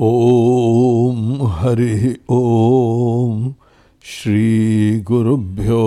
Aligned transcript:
ॐ 0.00 1.46
हरिः 1.50 2.02
श्री 4.04 5.00
गुरुभ्यो 5.00 5.78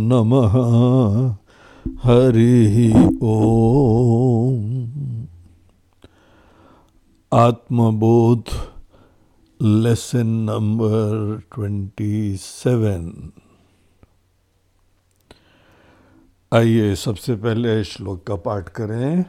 नमः। 0.00 0.56
हरि 2.02 2.92
ॐ 3.22 4.64
आत्मबोध 7.32 8.44
लेसन 9.62 10.26
नंबर 10.26 11.42
ट्वेंटी 11.54 12.36
सेवन। 12.36 13.32
आइए 16.52 16.94
सबसे 16.94 17.34
पहले 17.36 17.84
श्लोक 17.84 18.26
का 18.26 18.34
पाठ 18.34 18.68
करें। 18.68 19.24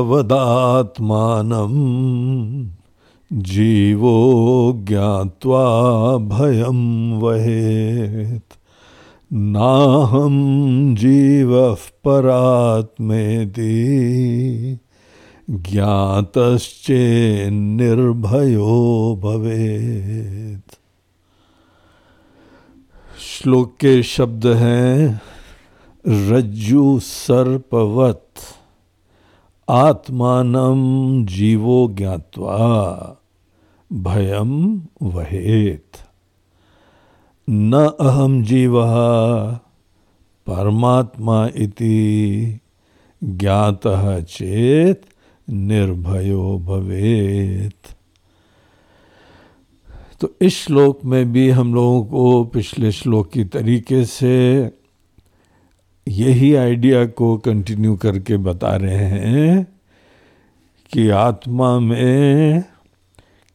जीवो 3.33 4.73
ज्ञात्वा 4.88 5.65
भयं 6.16 7.12
वहेत्। 7.19 8.59
नाहं 9.33 10.34
जीवः 10.95 11.77
परात्मेति, 12.05 13.69
ज्ञातश्चेन्निर्भयो 15.51 16.71
भवेत्। 19.23 20.74
श्लोक 23.21 23.77
के 23.80 24.02
शब्द 24.02 24.46
हैं 24.46 25.21
रज्जु 26.09 26.98
सर्पवत। 27.02 28.34
आत्मानम 29.69 31.24
जीवो 31.27 31.88
ज्ञात्वा 31.88 33.16
भयम 33.93 34.82
वहेत। 35.02 35.91
न 37.51 37.93
अहम 38.01 38.45
जीव, 38.45 38.82
परमात्मा 40.46 41.49
इति 41.57 42.60
ज्ञात 43.24 43.80
चेत 44.21 45.02
निर्भयो 45.51 46.59
भवेत। 46.59 47.96
तो 50.21 50.35
इस 50.41 50.65
श्लोक 50.65 51.04
में 51.04 51.32
भी 51.32 51.51
हम 51.51 51.74
लोगों 51.74 52.04
को 52.04 52.45
पिछले 52.45 52.93
श्लोक 52.93 53.30
की 53.30 53.45
तरीके 53.45 54.04
से 54.04 54.65
यही 56.08 56.54
आइडिया 56.54 57.06
को 57.06 57.38
कंटिन्यू 57.38 57.96
करके 57.96 58.36
बता 58.36 58.76
रहे 58.76 59.04
हैं 59.04 59.80
कि 60.92 61.08
आत्मा 61.08 61.80
में 61.80 62.64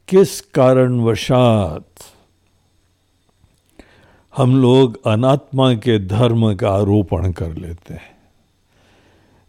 किस 0.07 0.41
कारणवशात 0.41 1.85
हम 4.37 4.61
लोग 4.61 5.07
अनात्मा 5.07 5.73
के 5.73 5.99
धर्म 5.99 6.55
का 6.55 6.69
आरोपण 6.69 7.31
कर 7.31 7.55
लेते 7.55 7.93
हैं। 7.93 8.17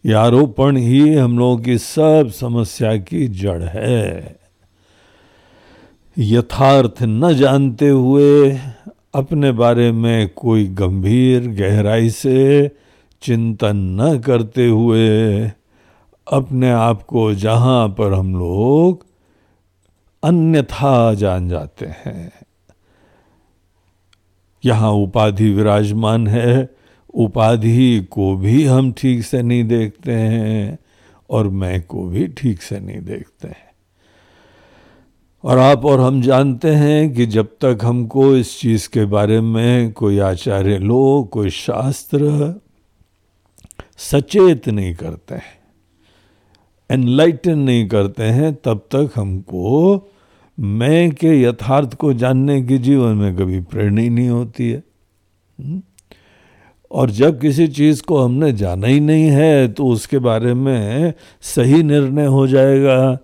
यह 0.07 0.19
आरोपण 0.19 0.77
ही 0.77 1.15
हम 1.15 1.39
लोगों 1.39 1.59
की 1.59 1.79
सब 1.79 2.31
समस्या 2.31 2.97
की 2.97 3.29
जड़ 3.29 3.63
है। 3.63 4.37
यथार्थ 6.19 7.03
न 7.03 7.35
जानते 7.35 7.89
हुए 7.89 8.61
अपने 9.15 9.53
बारे 9.53 9.93
में 9.93 10.29
कोई 10.29 10.67
गंभीर 10.67 11.49
गहराई 11.49 12.11
से 12.11 12.71
चिंतन 13.23 13.77
न 14.01 14.19
करते 14.19 14.69
हुए 14.69 15.51
अपने 16.33 16.71
आप 16.71 17.03
को 17.03 17.35
जहाँ 17.35 17.89
पर 17.89 18.13
हम 18.13 18.37
लोग 18.37 19.07
अन्यथा 20.23 21.15
जान 21.15 21.49
जाते 21.49 21.87
हैं। 21.87 22.33
यहाँ 24.65 24.93
उपाधि 24.93 25.51
विराजमान 25.51 26.27
है, 26.27 26.71
उपाधि 27.15 28.09
को 28.11 28.37
भी 28.37 28.65
हम 28.65 28.93
ठीक 28.93 29.23
से 29.23 29.43
नहीं 29.43 29.65
देखते 29.65 30.13
हैं 30.13 30.79
और 31.31 31.49
मैं 31.49 31.83
को 31.83 32.03
भी 32.03 32.27
ठीक 32.27 32.63
से 32.63 32.81
नहीं 32.81 33.01
देखते 33.01 33.49
हैं। 33.49 33.69
और 35.45 35.59
आप 35.59 35.85
और 35.85 36.01
हम 36.01 36.23
जानते 36.23 36.71
हैं 36.71 37.15
कि 37.15 37.27
जब 37.27 37.47
तक 37.47 37.79
हमको 37.83 38.37
इस 38.37 38.61
चीज़ 38.61 38.89
के 38.89 39.05
बारे 39.05 39.41
में 39.41 39.93
कोई 39.93 40.19
आचार्य 40.19 40.79
लोग, 40.79 41.29
कोई 41.31 41.51
शास्त्र 41.51 42.61
सचेत 43.99 44.69
नहीं 44.69 44.95
करते 44.95 45.35
हैं। 45.35 45.59
एनलाइटन 46.91 47.59
नहीं 47.59 47.89
करते 47.89 48.23
हैं, 48.23 48.55
तब 48.55 48.79
तक 48.79 49.11
हमको 49.17 50.03
मैं 50.61 51.11
के 51.11 51.43
यथार्थ 51.43 51.95
को 51.95 52.13
जानने 52.13 52.63
की 52.63 52.79
जीवन 52.79 53.17
में 53.17 53.37
कभी 53.37 53.61
प्रेरणा 53.61 54.01
ही 54.01 54.11
नहीं 54.11 54.29
होती 54.29 54.71
है। 54.71 54.83
हम्म? 55.61 55.83
और 56.91 57.11
जब 57.11 57.41
किसी 57.41 57.69
चीज़ 57.69 58.03
को 58.03 58.19
हमने 58.19 58.53
जाना 58.53 58.87
ही 58.87 59.01
नहीं 59.01 59.25
है 59.25 59.69
तो 59.69 59.87
उसके 59.87 60.19
बारे 60.19 60.55
में 60.55 61.13
सही 61.41 61.83
निर्णय 61.83 62.27
हो 62.27 62.47
जाएगा। 62.47 63.19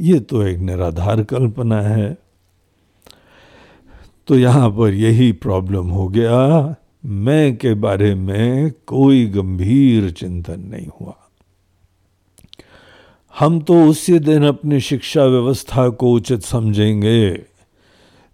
ये 0.00 0.20
तो 0.20 0.42
एक 0.42 0.58
निराधार 0.58 1.22
कल्पना 1.22 1.80
है। 1.80 2.18
तो 4.26 4.38
यहाँ 4.38 4.70
पर 4.70 4.94
यही 4.94 5.32
प्रॉब्लम 5.32 5.88
हो 5.88 6.08
गया। 6.08 6.74
मैं 7.04 7.56
के 7.56 7.74
बारे 7.74 8.14
में 8.14 8.72
कोई 8.86 9.26
गंभीर 9.26 10.10
चिंतन 10.10 10.60
नहीं 10.60 10.86
हुआ। 11.00 11.16
हम 13.38 13.60
तो 13.60 13.84
उसी 13.84 14.18
दिन 14.18 14.44
अपनी 14.44 14.80
शिक्षा 14.80 15.24
व्यवस्था 15.24 15.88
को 15.88 16.12
उचित 16.12 16.42
समझेंगे। 16.42 17.42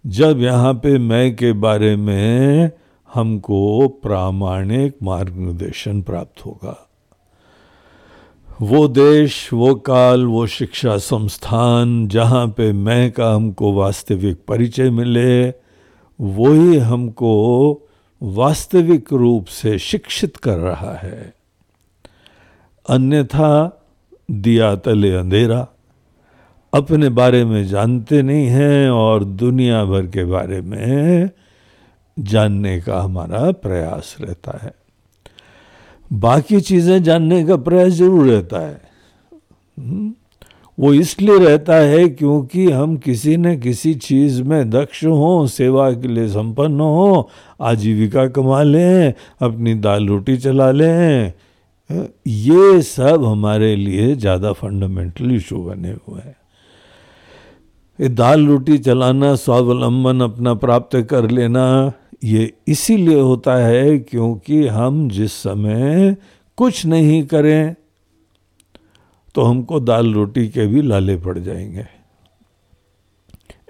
जब 0.06 0.40
यहाँ 0.40 0.74
पे 0.74 0.98
मैं 0.98 1.36
के 1.36 1.52
बारे 1.52 1.96
में 1.96 2.70
हमको 3.14 3.88
प्रामाणिक 3.88 4.96
मार्गदर्शन 5.02 6.02
प्राप्त 6.02 6.46
होगा। 6.46 6.88
वो 8.62 8.88
देश, 8.88 9.52
वो 9.52 9.74
काल, 9.74 10.24
वो 10.24 10.46
शिक्षा 10.46 10.96
संस्थान 10.96 12.08
जहाँ 12.08 12.46
पे 12.46 12.72
मैं 12.72 13.12
का 13.12 13.34
हमको 13.34 13.72
वास्तविक 13.72 14.44
परिचय 14.48 14.90
मिले, 14.90 15.48
वही 16.20 16.78
हमको 16.78 17.82
वास्तविक 18.22 19.12
रूप 19.12 19.44
से 19.44 19.78
शिक्षित 19.78 20.36
कर 20.36 20.56
रहा 20.56 20.94
है। 20.94 21.34
अन्यथा 22.88 23.82
दिया 24.30 24.76
तले 24.76 25.14
अंधेरा। 25.16 25.68
अपने 26.74 27.08
बारे 27.08 27.44
में 27.44 27.66
जानते 27.66 28.22
नहीं 28.22 28.46
हैं 28.46 28.90
और 28.90 29.24
दुनिया 29.24 29.84
भर 29.84 30.06
के 30.06 30.24
बारे 30.24 30.60
में 30.60 31.30
जानने 32.18 32.80
का 32.80 33.00
हमारा 33.00 33.50
प्रयास 33.50 34.16
रहता 34.20 34.58
है। 34.62 34.74
बाकी 36.12 36.60
चीज़ें 36.60 37.02
जानने 37.02 37.44
का 37.44 37.56
प्रयास 37.56 37.92
ज़रूर 37.92 38.26
रहता 38.26 38.66
है। 38.66 38.80
हम्म? 39.78 40.14
वो 40.78 40.92
इसलिए 40.94 41.38
रहता 41.38 41.74
है 41.74 42.08
क्योंकि 42.08 42.70
हम 42.70 42.96
किसी 42.96 43.36
न 43.36 43.58
किसी 43.60 43.94
चीज़ 43.94 44.42
में 44.42 44.70
दक्ष 44.70 45.04
हों, 45.04 45.46
सेवा 45.46 45.90
के 45.92 46.08
लिए 46.08 46.28
संपन्न 46.28 46.80
हों, 46.80 47.22
आजीविका 47.60 48.26
कमा 48.26 48.62
लें, 48.62 49.14
अपनी 49.42 49.74
दाल 49.74 50.08
रोटी 50.08 50.36
चला 50.36 50.70
लें। 50.70 51.32
ये 52.26 52.82
सब 52.82 53.24
हमारे 53.24 53.74
लिए 53.76 54.14
ज़्यादा 54.14 54.52
फंडामेंटल 54.52 55.30
इशू 55.30 55.62
बने 55.62 55.90
हुए 55.90 56.20
हैं। 56.20 56.36
ये 57.98 58.08
दाल 58.08 58.46
रोटी 58.46 58.78
चलाना, 58.78 59.34
स्वावलंबन 59.34 60.20
अपना 60.20 60.54
प्राप्त 60.54 60.96
कर 61.10 61.30
लेना, 61.30 61.92
ये 62.24 62.52
इसीलिए 62.68 63.20
होता 63.20 63.54
है 63.54 63.98
क्योंकि 63.98 64.66
हम 64.66 65.08
जिस 65.08 65.32
समय 65.32 66.16
कुछ 66.58 66.84
नहीं 66.86 67.22
करें 67.26 67.74
तो 69.36 69.42
हमको 69.42 69.80
दाल 69.80 70.14
रोटी 70.14 70.48
के 70.48 70.66
भी 70.66 70.82
लाले 70.82 71.16
पड़ 71.16 71.38
जाएँगे 71.38 71.86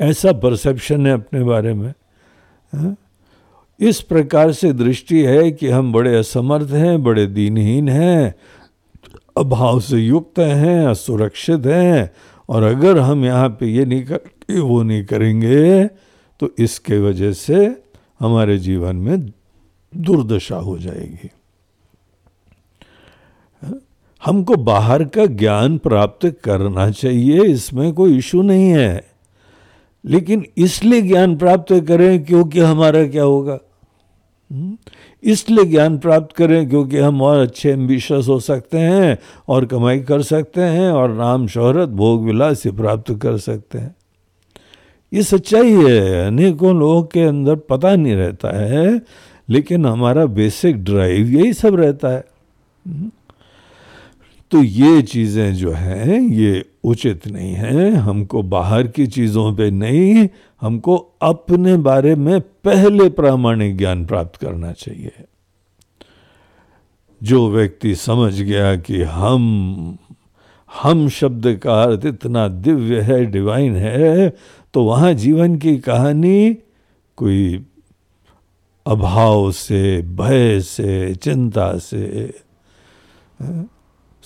ऐसा 0.01 0.33
परसेप्शन 0.33 1.07
है 1.07 1.13
अपने 1.13 1.45
बारे 1.45 1.75
में, 1.75 1.95
हा? 2.75 2.97
इस 3.81 4.01
प्रकार 4.01 4.53
से 4.53 4.73
दृष्टि 4.73 5.23
है 5.23 5.51
कि 5.53 5.69
हम 5.69 5.93
बड़े 5.93 6.19
असमर्थ 6.19 6.71
हैं, 6.71 7.03
बड़े 7.03 7.27
दीनहीन 7.27 7.89
हैं, 7.89 8.35
अभाव 9.37 9.81
से 9.81 9.97
युक्त 9.97 10.39
हैं, 10.39 10.87
असुरक्षित 10.87 11.67
हैं, 11.67 12.11
और 12.49 12.63
अगर 12.63 12.99
हम 12.99 13.25
यहाँ 13.25 13.49
पे 13.49 13.67
ये 13.67 13.85
नहीं 13.85 14.05
कर 14.05 14.61
वो 14.61 14.83
नहीं 14.83 15.05
करेंगे 15.05 15.87
तो 16.41 16.51
इसके 16.59 16.99
वजह 16.99 17.33
से 17.33 17.83
हमारे 18.21 18.59
जीवन 18.59 18.97
में 18.97 19.33
दुर्दशा 19.97 20.57
हो 20.57 20.79
जाएगी 20.79 21.31
हमको 24.27 24.57
बाहर 24.57 25.05
का 25.05 25.27
ज्ञान 25.27 25.79
प्राप्त 25.79 26.37
करना 26.45 26.91
चाहिए, 26.91 27.43
इसमें 27.43 27.93
कोई 27.93 28.19
इशू 28.19 28.43
नहीं 28.43 28.71
है। 28.71 29.05
लेकिन 30.05 30.47
इसलिए 30.57 31.03
ज्ञान 31.03 31.37
प्राप्त 31.37 31.85
करें 31.89 32.25
क्योंकि 32.25 32.61
हमारा 32.61 33.07
क्या 33.07 33.23
होगा? 33.23 33.59
हम्म? 34.53 34.77
इसलिए 35.23 35.65
ज्ञान 35.65 35.99
प्राप्त 35.99 36.37
करें 36.37 36.69
क्योंकि 36.69 36.99
हम 36.99 37.23
और 37.23 37.39
अच्छे 37.39 37.71
एम्बिशस 37.71 38.27
हो 38.29 38.41
सकते 38.41 38.79
हैं 38.79 39.19
और 39.49 39.67
कमाई 39.67 40.01
कर 40.01 40.23
सकते 40.23 40.61
हैं 40.61 40.91
और 40.91 41.13
नाम 41.13 41.47
शोहरत, 41.47 41.89
भोग, 41.89 42.25
विलास 42.25 42.61
से 42.61 42.73
प्राप्त 42.73 43.19
कर 43.23 43.39
सकते 43.39 43.79
हैं। 43.79 43.97
ये 45.13 45.23
सच्चाई 45.23 45.73
है। 45.73 46.27
अनेकों 46.27 46.79
लोगों 46.79 47.03
के 47.03 47.21
अंदर 47.21 47.57
पता 47.57 47.97
नहीं 47.97 48.15
रहता 48.15 48.57
है, 48.57 49.03
लेकिन 49.49 49.87
हमारा 49.87 50.27
बेसिक 50.27 50.85
ड्राइव 50.85 51.27
यही 51.27 51.53
सब 51.53 51.75
रहता 51.75 52.09
है। 52.09 52.25
हम्म? 52.87 53.11
तो 54.53 54.63
ये 54.63 55.03
चीज़ें 55.03 55.55
जो 55.55 55.73
हैं, 55.73 56.21
ये 56.21 56.65
उचित 56.85 57.27
नहीं 57.27 57.53
है। 57.53 57.91
हमको 57.95 58.43
बाहर 58.43 58.87
की 58.87 59.07
चीज़ों 59.07 59.55
पे 59.57 59.71
नहीं, 59.71 60.29
हमको 60.61 60.97
अपने 61.23 61.77
बारे 61.77 62.15
में 62.15 62.41
पहले 62.41 63.09
प्रामाणिक 63.11 63.77
ज्ञान 63.79 64.05
प्राप्त 64.07 64.37
करना 64.37 64.73
चाहिए। 64.73 65.13
जो 67.21 67.49
व्यक्ति 67.51 67.95
समझ 67.95 68.41
गया 68.41 68.75
कि 68.77 69.03
हम 69.03 69.99
हम 70.71 71.09
शब्द 71.09 71.47
का 71.63 71.83
अर्थ 71.83 72.05
इतना 72.07 72.47
दिव्य 72.49 73.01
है 73.01 73.25
डिवाइन 73.27 73.77
है 73.77 74.29
तो 74.75 74.83
वहाँ 74.85 75.13
जीवन 75.15 75.57
की 75.57 75.77
कहानी 75.79 76.55
कोई 77.19 77.65
अभाव 78.87 79.51
से, 79.53 80.03
भय 80.03 80.61
से, 80.61 81.15
चिंता 81.15 81.77
से 81.79 82.35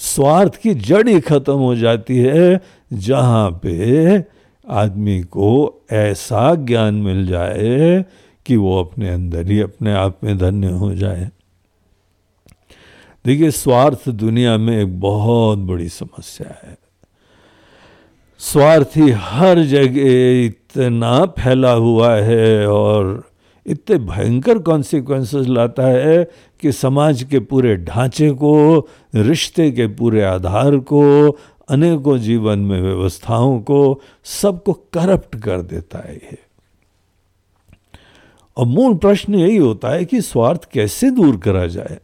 स्वार्थ 0.00 0.56
की 0.56 0.74
जड़ 0.74 1.08
ही 1.08 1.20
खत्म 1.20 1.52
हो 1.52 1.76
जाती 1.76 2.18
है, 2.18 2.60
जहाँ 2.92 3.60
पे 3.62 4.24
आदमी 4.68 5.22
को 5.22 5.82
ऐसा 5.92 6.54
ज्ञान 6.54 6.94
मिल 6.94 7.26
जाए 7.26 8.04
कि 8.46 8.56
वो 8.56 8.84
अपने 8.84 9.08
अंदर 9.08 9.50
ही 9.50 9.60
अपने 9.60 9.92
आप 9.92 10.18
में 10.24 10.38
धन्य 10.38 10.66
हो 10.66 10.94
जाए। 10.94 11.30
देखिए, 13.26 13.50
स्वार्थ 13.50 14.08
दुनिया 14.08 14.58
में 14.58 14.82
एक 14.82 15.00
बहुत 15.00 15.58
बड़ी 15.58 15.88
समस्या 15.88 16.68
है। 16.68 16.78
स्वार्थ 18.38 18.98
हर 19.14 19.62
जगह 19.62 20.44
इतना 20.44 21.24
फैला 21.24 21.72
हुआ 21.72 22.14
है 22.14 22.66
और 22.66 23.29
इतने 23.66 23.98
भयंकर 23.98 24.58
कॉन्सिक्वेंसेस 24.58 25.46
लाता 25.46 25.82
है 25.82 26.30
कि 26.60 26.72
समाज 26.72 27.22
के 27.22 27.40
पूरे 27.40 27.76
ढांचे 27.76 28.30
को, 28.30 28.88
रिश्ते 29.14 29.70
के 29.70 29.86
पूरे 29.86 30.22
आधार 30.22 30.76
को, 30.76 31.30
अनेकों 31.68 32.18
जीवन 32.18 32.58
में 32.58 32.82
व्यवस्थाओं 32.82 33.60
को 33.60 34.00
सबको 34.24 34.72
करप्ट 34.72 35.36
कर 35.36 35.62
देता 35.62 35.98
है 35.98 36.14
ये। 36.14 36.38
और 38.56 38.66
मूल 38.66 38.94
प्रश्न 38.94 39.34
यही 39.34 39.56
होता 39.56 39.88
है 39.88 40.04
कि 40.04 40.20
स्वार्थ 40.20 40.64
कैसे 40.72 41.10
दूर 41.10 41.36
करा 41.36 41.66
जाए? 41.66 42.00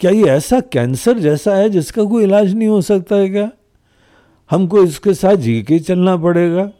क्या 0.00 0.10
ये 0.10 0.24
ऐसा 0.24 0.60
कैंसर 0.60 1.18
जैसा 1.18 1.54
है 1.54 1.68
जिसका 1.68 2.04
कोई 2.04 2.24
इलाज 2.24 2.54
नहीं 2.54 2.68
हो 2.68 2.80
सकता 2.80 3.16
है 3.16 3.28
क्या? 3.28 3.50
हमको 4.50 4.82
इसके 4.82 5.14
साथ 5.14 5.36
जी 5.36 5.62
के 5.62 5.78
चलना 5.78 6.16
पड़ेगा। 6.16 6.70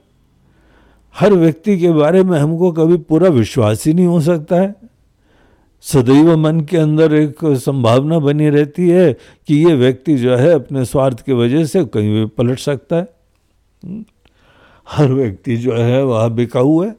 हर 1.19 1.33
व्यक्ति 1.33 1.79
के 1.79 1.91
बारे 1.91 2.25
में 2.25 2.39
हमको 2.39 2.73
कभी 2.73 2.97
पूरा 2.97 3.29
विश्वास 3.29 3.87
ही 3.87 3.95
नहीं 3.95 4.07
हो 4.07 4.21
सकता 4.21 4.57
है। 4.57 4.75
सदैव 5.81 6.37
मन 6.37 6.61
के 6.61 6.77
अंदर 6.77 7.15
एक 7.15 7.37
संभावना 7.45 8.19
बनी 8.19 8.49
रहती 8.49 8.89
है 8.89 9.17
कि 9.47 9.65
ये 9.65 9.75
व्यक्ति 9.75 10.17
जो 10.17 10.37
है 10.37 10.51
अपने 10.51 10.85
स्वार्थ 10.85 11.21
की 11.21 11.33
वजह 11.33 11.65
से 11.65 11.85
कहीं 11.85 12.11
भी 12.11 12.27
पलट 12.27 12.59
सकता 12.59 12.97
है। 12.97 13.09
हम्म। 13.85 14.05
हर 14.91 15.13
व्यक्ति 15.13 15.57
जो 15.57 15.73
है 15.73 16.05
वह 16.05 16.29
बिकाऊ 16.29 16.85
है। 16.85 16.97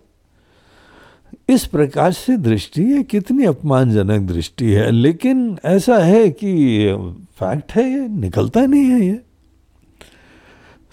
इस 1.49 1.65
प्रकार 1.65 2.11
से 2.11 2.37
दृष्टि 2.37 2.83
है, 2.83 3.03
कितनी 3.03 3.45
अपमानजनक 3.45 4.21
दृष्टि 4.21 4.65
है। 4.65 4.91
लेकिन 4.91 5.59
ऐसा 5.65 5.97
है 5.97 6.29
कि 6.29 6.87
फैक्ट 7.35 7.71
है, 7.71 7.91
ये 7.91 8.07
निकलता 8.07 8.65
नहीं 8.65 8.85
है 8.85 9.05
ये। 9.05 9.21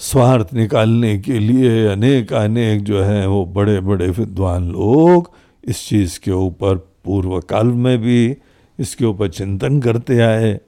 स्वार्थ 0.00 0.52
निकालने 0.54 1.16
के 1.18 1.38
लिए 1.38 1.86
अनेक 1.88 2.32
अनेक 2.32 2.82
जो 2.84 3.02
है 3.02 3.26
वो 3.28 3.44
बड़े 3.46 3.78
बड़े 3.80 4.08
विद्वान 4.08 4.70
लोग 4.72 5.30
इस 5.64 5.86
चीज़ 5.88 6.18
के 6.20 6.30
ऊपर 6.30 6.76
पूर्व 7.04 7.38
काल 7.40 7.66
में 7.66 7.98
भी 7.98 8.36
इसके 8.78 9.04
ऊपर 9.04 9.28
चिंतन 9.28 9.80
करते 9.80 10.18
आए, 10.20 10.58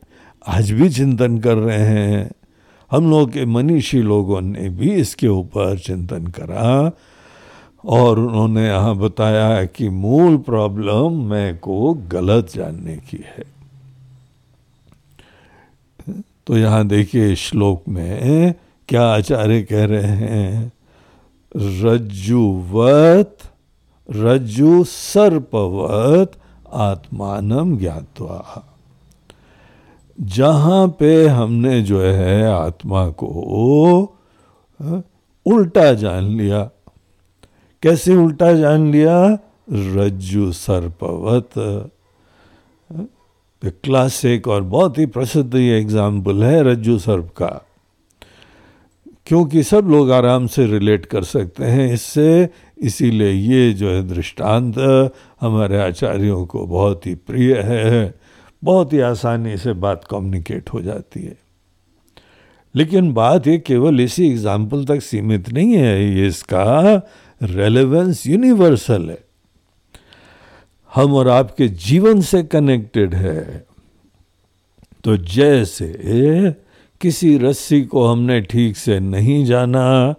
आज 0.46 0.70
भी 0.70 0.88
चिंतन 0.90 1.38
कर 1.38 1.56
रहे 1.56 1.78
हैं। 1.78 2.30
हम 2.90 3.10
लोग 3.10 3.32
के 3.32 3.44
मनीषी 3.46 4.02
लोगों 4.02 4.40
ने 4.40 4.68
भी 4.68 4.92
इसके 4.94 5.28
ऊपर 5.28 5.78
चिंतन 5.78 6.26
करा 6.28 6.90
और 7.84 8.18
उन्होंने 8.18 8.66
यहाँ 8.66 8.96
बताया 8.96 9.64
कि 9.66 9.88
मूल 9.88 10.36
प्रॉब्लम 10.46 11.22
मैं 11.30 11.56
को 11.58 11.92
गलत 12.12 12.52
जानने 12.54 12.96
की 13.10 13.24
है। 13.28 13.44
तो 16.46 16.58
यहाँ 16.58 16.86
देखिए 16.88 17.34
श्लोक 17.36 17.88
में 17.88 18.54
क्या 18.88 19.02
आचार्य 19.04 19.62
कह 19.62 19.84
रहे 19.84 20.02
हैं? 20.02 20.72
रज्जुवत 21.82 23.36
रज्जु 24.08 24.84
सर्पवत 24.84 26.32
आत्मानम 26.72 27.76
ज्ञातवा। 27.78 28.62
जहाँ 30.18 30.86
पे 31.00 31.26
हमने 31.26 31.82
जो 31.82 32.00
है 32.00 32.46
आत्मा 32.48 33.08
को 33.10 33.28
उल्टा 35.46 35.92
जान 35.94 36.24
लिया। 36.36 36.62
कैसे 37.82 38.14
उल्टा 38.16 38.52
जान 38.52 38.90
लिया? 38.92 39.18
रज्जु 39.72 40.52
सर्पवत 40.52 41.50
क्लासिक 43.62 44.48
और 44.48 44.62
बहुत 44.62 44.98
ही 44.98 45.06
प्रसिद्ध 45.06 45.54
ये 45.54 45.78
एग्ज़ाम्पल 45.80 46.42
है 46.44 46.62
रज्जु 46.62 46.98
सर्प 46.98 47.28
का। 47.36 47.65
क्योंकि 49.26 49.62
सब 49.62 49.88
लोग 49.90 50.10
आराम 50.12 50.46
से 50.46 50.66
रिलेट 50.66 51.06
कर 51.06 51.24
सकते 51.24 51.64
हैं 51.64 51.92
इससे, 51.92 52.48
इसीलिए 52.78 53.30
ये 53.30 53.72
जो 53.72 53.90
है 53.90 54.02
दृष्टांत 54.08 54.78
हमारे 55.40 55.80
आचार्यों 55.82 56.44
को 56.46 56.66
बहुत 56.66 57.06
ही 57.06 57.14
प्रिय 57.14 57.54
है। 57.56 58.14
बहुत 58.62 58.92
ही 58.92 59.00
आसानी 59.00 59.56
से 59.56 59.72
बात 59.72 60.04
कम्युनिकेट 60.10 60.70
हो 60.70 60.80
जाती 60.82 61.22
है। 61.22 61.36
लेकिन 62.74 63.12
बात 63.12 63.46
ये 63.46 63.58
केवल 63.58 64.00
इसी 64.00 64.26
एग्ज़ाम्पल 64.28 64.84
तक 64.84 65.00
सीमित 65.00 65.48
नहीं 65.48 65.74
है, 65.74 66.14
ये 66.14 66.26
इसका 66.26 67.02
रेलेवेंस 67.40 68.26
यूनिवर्सल 68.26 69.08
है। 69.10 69.18
हम 70.92 71.14
और 71.14 71.28
आपके 71.28 71.68
जीवन 71.68 72.20
से 72.20 72.42
कनेक्टेड 72.42 73.14
है। 73.14 73.66
तो 75.04 75.16
जैसे 75.16 75.86
किसी 77.00 77.38
रस्सी 77.38 77.82
को 77.82 78.06
हमने 78.06 78.40
ठीक 78.40 78.76
से 78.76 79.00
नहीं 79.00 79.44
जाना, 79.44 80.14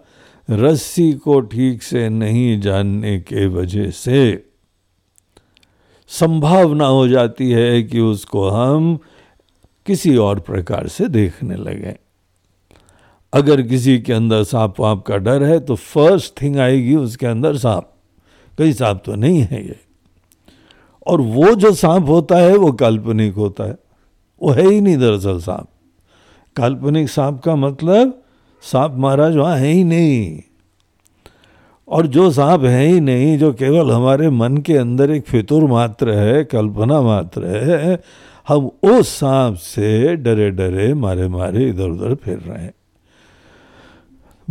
रस्सी 0.50 1.12
को 1.12 1.40
ठीक 1.40 1.82
से 1.82 2.08
नहीं 2.08 2.60
जानने 2.60 3.20
के 3.20 3.46
वजह 3.46 3.90
से 3.90 4.44
संभावना 6.08 6.86
हो 6.86 7.08
जाती 7.08 7.50
है 7.50 7.82
कि 7.82 8.00
उसको 8.00 8.48
हम 8.48 8.98
किसी 9.86 10.16
और 10.16 10.40
प्रकार 10.40 10.88
से 10.88 11.08
देखने 11.08 11.56
लगे। 11.56 11.96
अगर 13.32 13.62
किसी 13.62 13.98
के 13.98 14.12
अंदर 14.12 14.44
सांप 14.44 14.80
वाप 14.80 15.06
का 15.06 15.16
डर 15.16 15.42
है 15.42 15.60
तो 15.60 15.74
फ़र्स्ट 15.74 16.42
थिंग 16.42 16.56
आएगी 16.56 16.96
उसके 16.96 17.26
अंदर 17.26 17.56
सांप। 17.56 17.92
कई 18.58 18.72
सांप 18.72 19.02
तो 19.04 19.14
नहीं 19.14 19.40
है 19.40 19.66
ये। 19.66 19.80
और 21.06 21.20
वो 21.20 21.54
जो 21.54 21.72
सांप 21.72 22.08
होता 22.08 22.36
है, 22.36 22.56
वो 22.56 22.72
काल्पनिक 22.72 23.34
होता 23.34 23.64
है। 23.64 23.78
वो 24.42 24.50
है 24.50 24.70
ही 24.70 24.80
नहीं 24.80 24.96
दरअसल 24.96 25.40
सांप। 25.40 25.68
काल्पनिक 26.58 27.08
सांप 27.08 27.40
का 27.40 27.56
मतलब 27.56 28.22
सांप 28.62 28.94
महाराज 28.96 29.36
वहाँ 29.36 29.56
है 29.56 29.68
ही 29.68 29.84
नहीं। 29.84 30.40
और 31.88 32.06
जो 32.06 32.30
सांप 32.30 32.64
है 32.64 32.86
ही 32.86 33.00
नहीं, 33.00 33.38
जो 33.38 33.52
केवल 33.52 33.90
हमारे 33.90 34.30
मन 34.30 34.56
के 34.56 34.76
अंदर 34.76 35.10
एक 35.10 35.26
फितुर 35.26 35.64
मात्र 35.64 36.10
है, 36.10 36.44
कल्पना 36.44 37.00
मात्र 37.02 37.46
है, 37.46 38.02
हम 38.48 38.70
उस 38.82 39.08
सांप 39.08 39.54
से 39.54 40.16
डरे 40.16 40.50
डरे, 40.50 40.94
मारे 40.94 41.28
मारे 41.28 41.68
इधर 41.68 41.88
उधर 41.88 42.14
फिर 42.14 42.38
रहे 42.38 42.62
हैं। 42.62 42.74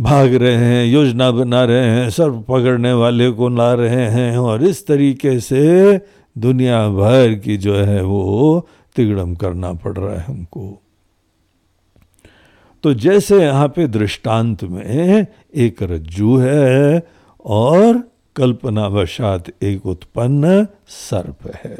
भाग 0.00 0.34
रहे 0.34 0.56
हैं, 0.56 0.86
योजना 0.86 1.30
बना 1.30 1.64
रहे 1.64 1.86
हैं 1.86 2.10
सर्व 2.10 2.40
पकड़ने 2.40 2.92
वाले 2.92 3.30
को 3.30 3.48
ला 3.48 3.72
रहे 3.74 4.04
हैं, 4.10 4.36
और 4.38 4.62
इस 4.62 4.86
तरीके 4.86 5.40
से 5.40 6.00
दुनिया 6.38 6.88
भर 6.88 7.34
की 7.44 7.56
जो 7.56 7.74
है 7.74 8.02
वो 8.02 8.68
तिगड़म 8.96 9.34
करना 9.34 9.72
पड़ 9.72 9.96
रहा 9.98 10.14
है 10.14 10.20
हमको। 10.20 10.82
तो 12.84 12.92
जैसे 12.94 13.40
यहाँ 13.42 13.68
पे 13.68 13.86
दृष्टांत 13.88 14.62
में 14.64 15.26
एक 15.56 15.82
रज्जू 15.82 16.36
है 16.36 17.02
और 17.44 18.02
कल्पनावशात 18.36 19.50
एक 19.62 19.86
उत्पन्न 19.86 20.66
सर्प 20.88 21.50
है। 21.54 21.78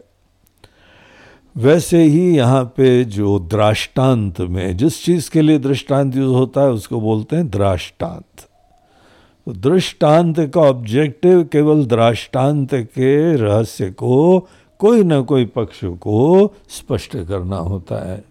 वैसे 1.57 2.02
ही 2.02 2.37
यहाँ 2.37 2.64
पे 2.76 3.05
जो 3.05 3.38
दृष्टांत 3.52 4.40
में 4.40 4.76
जिस 4.76 5.05
चीज़ 5.05 5.31
के 5.31 5.43
लिए 5.43 5.59
दृष्टांत 5.59 6.17
यूज़ 6.17 6.35
होता 6.35 6.62
है, 6.62 6.71
उसको 6.71 7.00
बोलते 7.00 7.37
हैं 7.37 7.49
दृष्टांत 7.50 8.47
तो 9.47 9.52
दृष्टांत 9.52 10.38
का 10.55 10.61
ऑब्जेक्टिव 10.61 11.43
केवल 11.45 11.85
दृष्टांत 11.87 12.75
के 12.75 13.37
रहस्य 13.37 13.90
को 13.90 14.49
कोई 14.81 15.02
ना 15.05 15.21
कोई 15.21 15.45
पक्ष 15.47 15.85
को 15.85 16.55
स्पष्ट 16.69 17.17
करना 17.19 17.57
होता 17.57 18.09
है। 18.09 18.23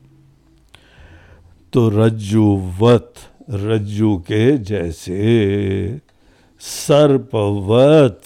तो 1.73 1.89
रज्जुवत 1.89 3.13
रज्जु 3.49 4.17
के 4.17 4.57
जैसे। 4.57 6.01
सर्पवत, 6.59 8.21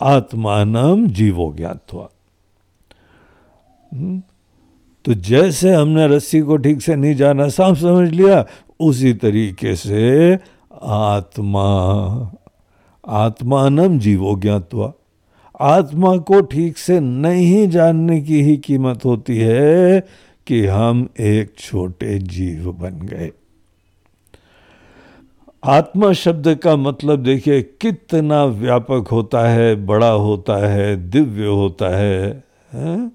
आत्मानम 0.00 1.06
जीवो 1.06 1.54
ज्ञातवा 1.56 2.08
हम्म? 3.94 4.22
तो 5.04 5.14
जैसे 5.14 5.74
हमने 5.74 6.06
रस्सी 6.06 6.40
को 6.40 6.56
ठीक 6.56 6.82
से 6.82 6.96
नहीं 6.96 7.14
जाना 7.14 7.48
साफ़ 7.48 7.78
समझ 7.78 8.10
लिया, 8.10 8.46
उसी 8.80 9.14
तरीके 9.14 9.76
से 9.76 10.38
आत्मा, 10.82 11.68
आत्मानम 13.08 13.98
जीवो 13.98 14.36
ज्ञातवा 14.36 14.92
आत्मा 15.60 16.16
को 16.16 16.40
ठीक 16.40 16.78
से 16.78 17.00
नहीं 17.00 17.68
जानने 17.68 18.20
की 18.20 18.42
ही 18.42 18.56
कीमत 18.56 19.04
होती 19.04 19.38
है 19.38 20.06
कि 20.46 20.66
हम 20.66 21.08
एक 21.20 21.54
छोटे 21.58 22.18
जीव 22.18 22.72
बन 22.72 22.90
गए 22.90 23.32
आत्मा 25.64 26.12
शब्द 26.12 26.54
का 26.54 26.76
मतलब 26.76 27.22
देखिए 27.22 27.62
कितना 27.62 28.44
व्यापक 28.44 29.08
होता 29.12 29.48
है 29.48 29.86
बड़ा 29.86 30.10
होता 30.10 30.56
है 30.68 31.10
दिव्य 31.10 31.46
होता 31.46 31.96
है, 31.96 32.44
है? 32.72 33.12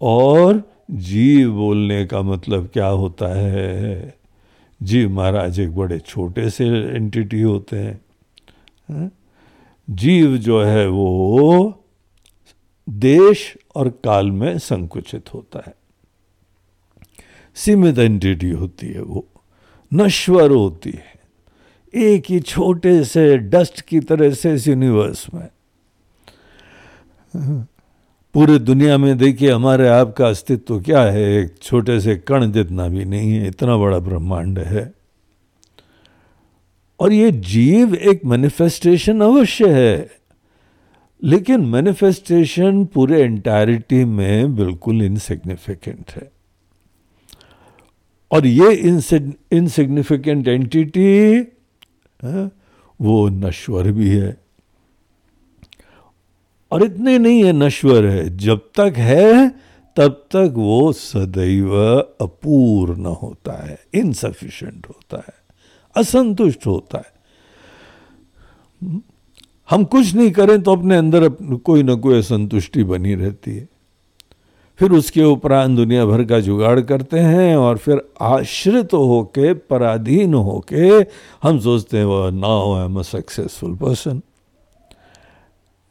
और 0.00 0.62
जीव 0.90 1.52
बोलने 1.52 2.06
का 2.06 2.22
मतलब 2.22 2.70
क्या 2.72 2.86
होता 2.86 3.34
है 3.38 4.18
जीव 4.82 5.10
महाराज 5.10 5.60
एक 5.60 5.76
बड़े 5.76 5.98
छोटे 5.98 6.50
से 6.50 6.64
एंटिटी 6.96 7.40
होते 7.40 7.76
हैं 7.76 8.00
है? 8.90 9.10
जीव 9.90 10.36
जो 10.36 10.62
है 10.62 10.88
वो 10.88 11.82
देश 12.88 13.56
और 13.76 13.88
काल 13.88 14.30
में 14.30 14.58
संकुचित 14.58 15.34
होता 15.34 15.62
है 15.66 15.77
सीमित 17.64 17.98
एंटिटी 17.98 18.50
होती 18.50 18.86
है 18.86 19.02
वो, 19.02 19.26
नश्वर 19.94 20.50
होती 20.50 20.90
है। 20.90 21.18
एक 21.94 22.24
ही 22.28 22.40
छोटे 22.40 23.04
से 23.04 23.38
डस्ट 23.38 23.80
की 23.80 24.00
तरह 24.00 24.30
से 24.30 24.54
इस 24.54 24.68
यूनिवर्स 24.68 25.26
में। 25.34 25.48
पूरे 28.34 28.58
दुनिया 28.58 28.98
में 28.98 29.18
देखिए, 29.18 29.50
हमारे 29.50 29.88
आपका 29.88 30.28
अस्तित्व 30.28 30.80
क्या 30.80 31.02
है? 31.02 31.32
एक 31.32 31.54
छोटे 31.62 32.00
से 32.00 32.16
कण 32.16 32.52
जितना 32.52 32.88
भी 32.88 33.04
नहीं 33.04 33.32
है, 33.32 33.48
इतना 33.48 33.76
बड़ा 33.76 33.98
ब्रह्मांड 33.98 34.58
है। 34.58 34.92
और 37.00 37.12
ये 37.12 37.30
जीव 37.32 37.94
एक 37.94 38.24
मैनिफेस्टेशन 38.24 39.20
अवश्य 39.20 39.72
है। 39.72 40.10
लेकिन 41.24 41.60
मैनिफेस्टेशन 41.60 42.84
पूरे 42.84 43.22
एंटायरिटी 43.22 44.04
में 44.04 44.56
बिल्कुल 44.56 45.02
इनसिग्निफिकेंट 45.02 46.10
है। 46.10 46.37
और 48.30 48.46
ये 48.46 48.72
इनसिग्निफिकेंट 49.52 50.48
एंटिटी 50.48 51.40
वो 53.00 53.28
नश्वर 53.28 53.90
भी 53.92 54.08
है। 54.08 54.36
और 56.72 56.82
इतने 56.82 57.18
नहीं 57.18 57.44
है 57.44 57.52
नश्वर 57.54 58.06
है, 58.06 58.36
जब 58.36 58.60
तक 58.76 58.94
है, 58.96 59.48
तब 59.96 60.26
तक 60.30 60.54
वो 60.56 60.92
सदैव 60.92 61.74
अपूर्ण 62.20 63.06
होता 63.22 63.52
है 63.64 63.78
इनसफिशियंट 63.94 64.86
होता 64.86 65.16
है, 65.18 65.34
असंतुष्ट 65.96 66.66
होता 66.66 66.98
है। 66.98 67.16
हम 69.68 69.84
कुछ 69.84 70.14
नहीं 70.14 70.30
करें 70.30 70.60
तो 70.62 70.72
अपने 70.72 70.96
अंदर 70.96 71.28
कोई 71.60 71.82
ना 71.82 71.94
कोई 71.96 72.18
असंतुष्टि 72.18 72.84
बनी 72.84 73.14
रहती 73.14 73.56
है। 73.56 73.68
फिर 74.78 74.92
उसके 74.92 75.22
उपरांत 75.24 75.76
दुनिया 75.76 76.04
भर 76.06 76.24
का 76.24 76.38
जुगाड़ 76.40 76.80
करते 76.80 77.18
हैं 77.18 77.56
और 77.56 77.78
फिर 77.78 78.02
आश्रित 78.20 78.94
होके, 78.94 79.52
पराधीन 79.54 80.34
होके 80.34 80.88
हम 81.42 81.58
सोचते 81.58 81.98
हैं, 81.98 82.04
वह 82.04 82.30
now 82.30 82.74
I 82.74 82.84
am 82.84 82.98
a 82.98 83.02
successful 83.02 83.74
person 83.76 84.22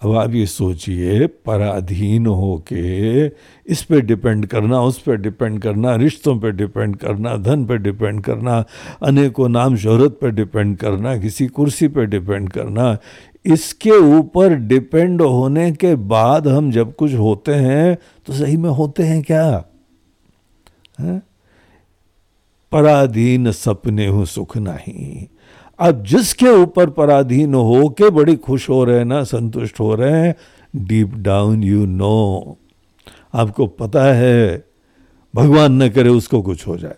अब 0.02 0.16
आप 0.16 0.34
ये 0.34 0.46
सोचिए, 0.46 1.28
पराधीन 1.28 2.26
होके 2.28 3.26
इस 3.72 3.82
पे 3.84 4.02
डिपेंड 4.02 4.46
करना, 4.46 4.82
उस 4.82 5.00
पे 5.00 5.16
डिपेंड 5.18 5.60
करना, 5.62 5.96
रिश्तों 5.96 6.38
पे 6.40 6.52
डिपेंड 6.52 6.96
करना, 6.96 7.36
धन 7.38 7.66
पे 7.66 7.78
डिपेंड 7.78 8.22
करना, 8.24 8.64
अनेकों 9.04 9.50
नाम 9.50 9.76
शोहरत 9.76 10.18
पे 10.22 10.32
डिपेंड 10.32 10.78
करना, 10.78 11.18
किसी 11.18 11.48
कुर्सी 11.48 11.88
पे 11.88 12.06
डिपेंड 12.06 12.50
करना 12.50 12.98
इसके 13.48 13.92
ऊपर 13.92 14.54
डिपेंड 14.54 15.22
होने 15.22 15.72
के 15.72 15.96
बाद 15.96 16.48
हम 16.48 16.72
जब 16.72 16.96
कुछ 16.96 17.14
होते 17.14 17.54
हैं 17.54 17.98
तो 18.26 18.34
सही 18.34 18.58
में 18.58 18.70
होते 18.70 19.04
हैं 19.04 19.24
क्या? 19.24 19.66
है? 21.00 21.22
पराधीन 22.72 23.52
सपने 23.52 24.08
हूँ, 24.08 24.26
सुख 24.26 24.58
नहीं। 24.58 25.26
अब 25.80 26.04
जिसके 26.04 26.50
ऊपर 26.50 26.90
पराधीन 26.90 27.54
हो 27.54 27.90
के 27.90 28.10
बड़ी 28.10 28.36
खुश 28.36 28.70
हो 28.70 28.84
रहे 28.84 28.98
हैं 28.98 29.06
ना, 29.06 29.24
संतुष्ट 29.24 29.80
हो 29.80 29.96
रहे 29.96 30.12
हैं 30.12 30.36
डीप 30.76 31.16
डाउन 31.16 31.64
यू 31.64 31.86
नो 31.86 32.58
आपको 33.34 33.68
पता 33.68 34.04
है, 34.04 34.66
भगवान 35.36 35.84
न 35.84 35.90
करे 35.90 36.10
उसको 36.10 36.42
कुछ 36.42 36.68
हो 36.68 36.78
जाए। 36.78 36.96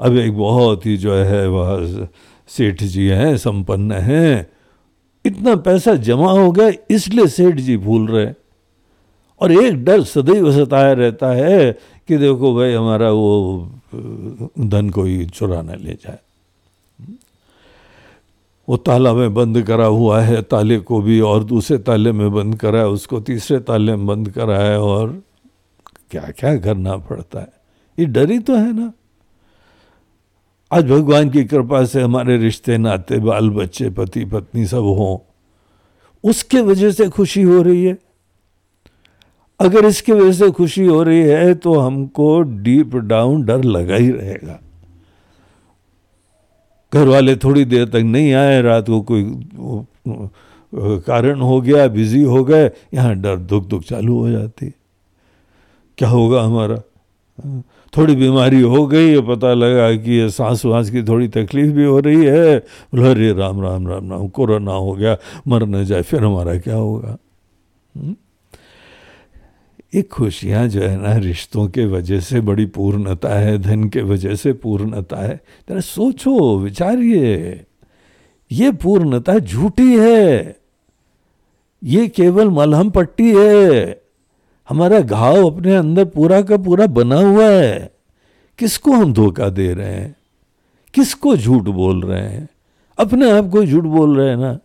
अब 0.00 0.16
एक 0.16 0.36
बहुत 0.36 0.86
ही 0.86 0.96
जो 0.96 1.14
है, 1.14 1.48
वह 1.48 2.08
सेठ 2.48 2.82
जी 2.82 3.06
हैं, 3.06 3.36
संपन्न 3.36 3.92
हैं। 3.92 4.50
इतना 5.24 5.54
पैसा 5.56 5.94
जमा 5.94 6.30
हो 6.32 6.50
गया, 6.52 6.72
इसलिए 6.90 7.26
सेठ 7.26 7.54
जी 7.54 7.76
भूल 7.76 8.06
रहे 8.08 8.32
और 9.40 9.52
एक 9.52 9.84
डर 9.84 10.02
सदैव 10.02 10.50
सताया 10.52 10.92
रहता 10.92 11.28
है 11.28 11.72
कि 12.08 12.16
देखो 12.16 12.54
भाई, 12.54 12.72
हमारा 12.72 13.10
वो 13.10 13.70
धन 14.60 14.90
कोई 14.90 15.26
चुरा 15.26 15.62
न 15.62 15.76
ले 15.80 15.92
जाए। 15.94 16.18
वो 18.68 18.76
ताला 18.76 19.12
में 19.12 19.34
बंद 19.34 19.62
करा 19.62 19.86
हुआ 19.86 20.20
है, 20.20 20.42
ताले 20.42 20.78
को 20.78 21.00
भी 21.00 21.20
और 21.20 21.44
दूसरे 21.44 21.78
ताले 21.78 22.12
में 22.12 22.32
बंद 22.32 22.56
करा 22.56 22.78
है, 22.78 22.88
उसको 22.88 23.20
तीसरे 23.20 23.58
ताले 23.58 23.96
में 23.96 24.06
बंद 24.06 24.30
करा 24.30 24.58
है 24.58 24.80
और 24.80 25.22
क्या 26.10 26.30
क्या 26.38 26.56
करना 26.58 26.96
पड़ता 26.96 27.40
है। 27.40 27.52
ये 27.98 28.06
डर 28.06 28.30
ही 28.30 28.38
तो 28.38 28.56
है 28.56 28.72
ना। 28.72 28.92
आज 30.70 30.84
भगवान 30.84 31.28
की 31.30 31.44
कृपा 31.44 31.84
से 31.84 32.00
हमारे 32.02 32.36
रिश्ते, 32.38 32.76
नाते, 32.78 33.18
बाल, 33.18 33.48
बच्चे, 33.50 33.88
पति, 33.90 34.24
पत्नी 34.24 34.64
सब 34.66 34.84
हों। 34.98 35.16
उसके 36.24 36.60
वजह 36.60 36.90
से 36.90 37.08
खुशी 37.08 37.42
हो 37.42 37.62
रही 37.62 37.84
है। 37.84 37.96
अगर 39.60 39.84
इसके 39.84 40.12
वजह 40.12 40.32
से 40.32 40.50
खुशी 40.50 40.84
हो 40.86 41.02
रही 41.02 41.20
है 41.20 41.54
तो 41.54 41.74
हमको 41.74 42.40
डीप 42.40 42.96
डाउन 42.96 43.42
डर 43.42 43.64
लगा 43.64 43.94
ही 43.94 44.10
रहेगा। 44.10 44.58
घर 46.92 47.08
वाले 47.08 47.36
थोड़ी 47.36 47.64
देर 47.64 47.88
तक 47.88 48.04
नहीं 48.04 48.32
आए, 48.32 48.60
रात 48.62 48.86
को 48.86 49.00
कोई 49.02 49.24
कारण 51.00 51.40
हो 51.40 51.60
गया, 51.60 51.86
बिज़ी 51.88 52.22
हो 52.22 52.44
गए, 52.44 52.70
यहाँ 52.94 53.14
डर, 53.14 53.36
दुख 53.36 53.64
दुख 53.64 53.82
चालू 53.82 54.18
हो 54.20 54.30
जाती। 54.30 54.70
क्या 55.98 56.08
होगा 56.08 56.42
हमारा? 56.42 56.80
थोड़ी 57.98 58.16
बीमारी 58.16 58.60
हो 58.60 58.86
गई 58.86 59.08
है 59.08 59.34
पता 59.34 59.54
लगा 59.54 59.96
कि 59.96 60.12
ये 60.12 60.30
सांस 60.30 60.64
वास 60.64 60.90
की 60.90 61.02
थोड़ी 61.02 61.28
तकलीफ़ 61.28 61.72
भी 61.72 61.84
हो 61.84 61.98
रही 61.98 62.24
है। 62.24 62.58
बोला, 62.58 63.10
अरे, 63.10 63.32
राम 63.32 63.62
राम 63.62 63.88
राम 63.88 64.10
राम, 64.10 64.28
कोरोना 64.28 64.72
हो 64.72 64.92
गया, 64.92 65.16
मर 65.48 65.66
न 65.66 65.84
जाए, 65.84 66.02
फिर 66.02 66.24
हमारा 66.24 66.58
क्या 66.58 66.74
होगा? 66.74 67.18
ये 69.94 70.02
खुशियाँ 70.02 70.68
जो 70.68 70.80
है 70.80 71.02
ना, 71.02 71.16
रिश्तों 71.16 71.68
के 71.68 71.84
वजह 71.84 72.20
से 72.20 72.40
बड़ी 72.40 72.66
पूर्णता 72.66 73.28
है, 73.28 73.58
धन 73.58 73.88
के 73.88 74.02
वजह 74.02 74.34
से 74.34 74.52
पूर्णता 74.52 75.16
है। 75.16 75.40
तेरा 75.68 75.80
सोचो, 75.80 76.58
विचारिए, 76.58 77.60
ये 78.52 78.72
पूर्णता 78.72 79.38
झूठी 79.38 79.96
है। 79.96 80.56
ये 81.84 82.08
केवल 82.08 82.48
मलहम 82.48 82.90
पट्टी 82.90 83.34
है। 83.36 84.00
हमारा 84.68 85.00
घाव 85.00 85.50
अपने 85.50 85.74
अंदर 85.76 86.04
पूरा 86.04 86.42
का 86.42 86.56
पूरा 86.56 86.86
बना 86.86 87.16
हुआ 87.16 87.44
है। 87.44 87.92
किसको 88.58 88.92
हम 88.92 89.12
धोखा 89.12 89.48
दे 89.48 89.74
रहे 89.74 89.92
हैं? 89.92 90.16
किसको 90.94 91.36
झूठ 91.36 91.62
बोल 91.62 92.02
रहे 92.02 92.20
हैं? 92.20 92.48
अपने 92.98 93.30
आप 93.30 93.48
को 93.48 93.64
झूठ 93.64 93.84
बोल 93.84 94.16
रहे 94.16 94.28
हैं 94.28 94.36
ना? 94.36 94.58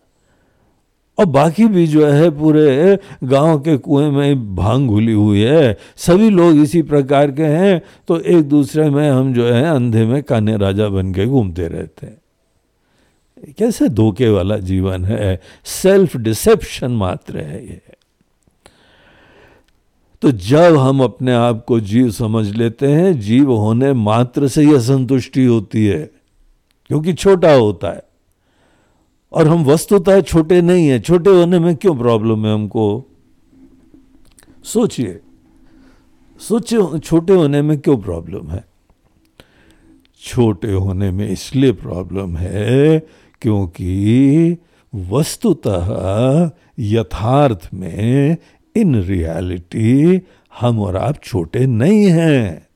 और 1.18 1.24
बाकी 1.24 1.66
भी 1.66 1.86
जो 1.86 2.06
है 2.06 2.30
पूरे 2.30 2.98
गाँव 3.24 3.58
के 3.60 3.76
कुएँ 3.76 4.10
में 4.10 4.56
भाँग 4.56 4.86
घुली 4.86 5.12
हुई 5.12 5.40
है। 5.40 5.78
सभी 5.96 6.30
लोग 6.30 6.56
इसी 6.56 6.82
प्रकार 6.82 7.30
के 7.30 7.42
हैं 7.42 7.82
तो 8.08 8.20
एक 8.20 8.48
दूसरे 8.48 8.90
में 8.90 9.10
हम 9.10 9.34
जो 9.34 9.46
है 9.46 9.64
अंधे 9.64 10.04
में 10.06 10.22
काने 10.22 10.56
राजा 10.56 10.88
बन 10.88 11.12
के 11.14 11.26
घूमते 11.26 11.68
रहते 11.68 12.06
हैं। 12.06 12.20
कैसे 13.58 13.88
धोखे 13.88 14.28
वाला 14.28 14.56
जीवन 14.56 15.04
है? 15.04 15.40
सेल्फ 15.64 16.16
डिसेप्शन 16.16 16.90
मात्र 16.90 17.38
है 17.38 17.66
ये। 17.66 17.80
तो 20.24 20.32
जब 20.32 20.76
हम 20.76 21.02
अपने 21.02 21.32
आप 21.32 21.64
को 21.68 21.80
जीव 21.80 22.10
समझ 22.10 22.50
लेते 22.56 22.86
हैं, 22.86 23.20
जीव 23.20 23.52
होने 23.52 23.92
मात्र 23.92 24.48
से 24.48 24.62
ही 24.62 24.74
असंतुष्टि 24.74 25.44
होती 25.44 25.86
है, 25.86 26.10
क्योंकि 26.86 27.12
छोटा 27.12 27.54
होता 27.54 27.92
है। 27.92 28.02
और 29.32 29.48
हम 29.48 29.64
वस्तुतः 29.64 30.20
छोटे 30.20 30.62
नहीं 30.62 30.88
है। 30.88 31.00
छोटे 31.00 31.30
होने 31.30 31.58
में 31.58 31.76
क्यों 31.76 31.98
प्रॉब्लम 31.98 32.46
है 32.46 32.54
हमको? 32.54 33.04
सोचिए। 34.64 35.20
सोचिए 36.38 36.98
छोटे 36.98 37.32
होने 37.32 37.62
में 37.62 37.78
क्यों 37.78 37.98
प्रॉब्लम 37.98 38.50
है? 38.50 38.64
छोटे 40.22 40.72
होने 40.72 41.10
में 41.10 41.28
इसलिए 41.28 41.72
प्रॉब्लम 41.72 42.36
है 42.36 43.06
क्योंकि 43.40 44.56
वस्तुतः 44.94 46.50
यथार्थ 46.78 47.70
में 47.74 48.36
इन 48.76 48.94
रियलिटी 49.02 50.20
हम 50.60 50.80
और 50.80 50.96
आप 50.96 51.22
छोटे 51.22 51.66
नहीं 51.66 52.04
हैं। 52.06 52.66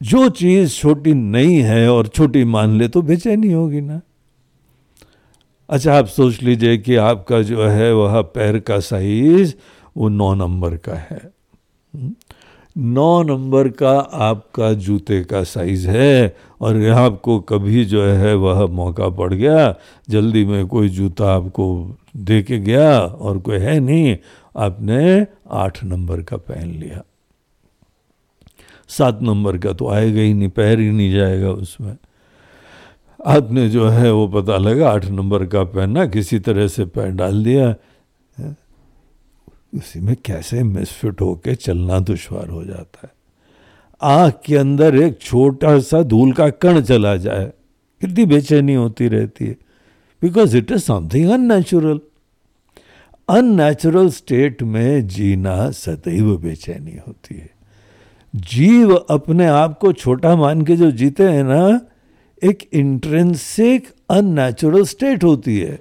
जो 0.00 0.28
चीज़ 0.28 0.74
छोटी 0.74 1.14
नहीं 1.14 1.60
है 1.60 1.88
और 1.92 2.06
छोटी 2.06 2.44
मान 2.44 2.76
ले 2.78 2.88
तो 2.88 3.02
बेचैनी 3.02 3.52
होगी 3.52 3.80
ना। 3.80 4.00
अच्छा 5.68 5.94
आप 5.94 6.06
सोच 6.06 6.42
लीजिए 6.42 6.78
कि 6.78 6.96
आपका 6.96 7.42
जो 7.42 7.66
है 7.66 7.92
वह 7.94 8.20
पैर 8.22 8.58
का 8.58 8.78
साइज़ 8.80 9.54
वो 9.96 10.08
नौ 10.08 10.34
नंबर 10.34 10.76
का 10.76 10.94
है। 10.94 11.20
नौ 12.76 13.22
नंबर 13.22 13.68
का 13.68 13.98
आपका 13.98 14.72
जूते 14.72 15.22
का 15.24 15.42
साइज़ 15.42 15.88
है 15.88 16.36
और 16.60 16.88
आपको 16.88 17.38
कभी 17.40 17.84
जो 17.84 18.04
है 18.04 18.34
वह 18.34 18.66
मौका 18.66 19.08
पड़ 19.08 19.32
गया, 19.34 19.74
जल्दी 20.10 20.44
में 20.44 20.66
कोई 20.66 20.88
जूता 20.88 21.34
आपको 21.34 21.66
दे 22.16 22.42
के 22.42 22.58
गया 22.58 22.98
और 23.00 23.38
कोई 23.38 23.58
है 23.58 23.78
नहीं, 23.80 24.16
आपने 24.56 25.26
आठ 25.50 25.82
नंबर 25.84 26.22
का 26.22 26.36
पहन 26.36 26.70
लिया। 26.70 27.02
सात 28.88 29.22
नंबर 29.22 29.58
का 29.58 29.72
तो 29.72 29.88
आएगा 29.88 30.20
ही 30.20 30.34
नहीं 30.34 30.48
पैर 30.48 30.80
ही 30.80 30.90
नहीं 30.90 31.12
जाएगा 31.12 31.50
उसमें। 31.50 31.96
आपने 33.26 33.68
जो 33.68 33.88
है 33.88 34.12
वो 34.12 34.26
पता 34.28 34.56
लगा, 34.56 34.90
आठ 34.90 35.04
नंबर 35.04 35.46
का 35.46 35.64
पहना 35.64 36.06
किसी 36.06 36.38
तरह 36.38 36.68
से 36.68 36.84
पैर 36.84 37.10
डाल 37.10 37.44
दिया 37.44 37.74
उसी 39.74 40.00
में 40.00 40.16
कैसे 40.24 40.62
मिसफिट 40.62 41.20
होके 41.20 41.54
चलना 41.54 41.98
दुश्वार 42.00 42.48
हो 42.48 42.64
जाता 42.64 43.00
है। 43.02 43.12
आँख 44.02 44.40
के 44.46 44.56
अंदर 44.56 44.96
एक 44.96 45.18
छोटा 45.20 45.78
सा 45.78 46.02
धूल 46.02 46.32
का 46.32 46.48
कण 46.48 46.80
चला 46.80 47.16
जाए, 47.16 47.52
कितनी 48.00 48.24
बेचैनी 48.24 48.74
होती 48.74 49.08
रहती 49.08 49.46
है। 49.46 49.56
Because 50.22 50.56
it 50.56 50.70
is 50.70 50.78
something 50.78 51.30
unnatural 51.30 52.00
unnatural 53.28 54.08
state 54.08 54.62
में 54.62 55.06
जीना 55.06 55.70
सदैव 55.70 56.36
बेचैनी 56.36 56.96
होती 57.08 57.34
है। 57.34 57.50
जीव 58.36 58.94
अपने 58.94 59.46
आप 59.46 59.78
को 59.78 59.92
छोटा 59.92 60.36
मान 60.36 60.62
के 60.62 60.76
जो 60.76 60.90
जीते 60.90 61.22
हैं 61.22 61.44
ना, 61.44 61.80
एक 62.42 62.68
इंट्रेंसिक 62.72 63.88
अननेचुरल 64.10 64.84
स्टेट 64.84 65.24
होती 65.24 65.58
है। 65.58 65.80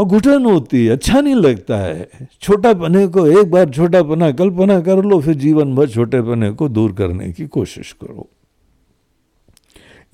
और 0.00 0.06
घुटन 0.06 0.44
होती 0.44 0.86
है 0.86 0.92
अच्छा 0.92 1.20
नहीं 1.20 1.34
लगता 1.34 1.76
है। 1.76 2.08
छोटा 2.40 2.74
पने 2.74 3.06
को 3.06 3.26
एक 3.26 3.50
बार 3.50 3.70
छोटा 3.70 4.02
पना 4.02 4.30
कल्पना 4.30 4.80
कर 4.80 5.04
लो, 5.04 5.20
फिर 5.20 5.34
जीवन 5.34 5.74
भर 5.74 5.88
छोटे 5.88 6.22
पने 6.22 6.50
को 6.50 6.68
दूर 6.68 6.92
करने 6.92 7.32
की 7.32 7.46
कोशिश 7.46 7.92
करो। 7.92 8.30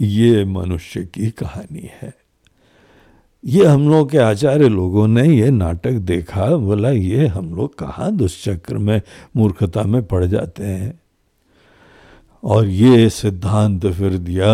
ये 0.00 0.45
मनुष्य 0.45 1.02
की 1.14 1.31
कहानी 1.31 1.90
है। 2.02 2.14
ये 3.45 3.64
हम 3.64 3.88
लोग 3.88 4.11
के 4.11 4.19
आचार्य 4.19 4.69
लोगों 4.69 5.09
ने 5.09 5.28
ये 5.28 5.50
नाटक 5.50 5.93
देखा, 5.93 6.57
बोला, 6.57 6.90
ये 6.90 7.26
हम 7.26 7.55
लोग 7.55 7.78
कहाँ 7.78 8.12
दुष्चक्र 8.12 8.78
में, 8.78 9.02
मूर्खता 9.37 9.83
में 9.83 10.07
पड़ 10.07 10.25
जाते 10.25 10.64
हैं? 10.64 11.00
और 12.45 12.66
ये 12.69 13.11
सिद्धांत 13.11 13.87
फिर 13.87 14.19
दिया 14.19 14.47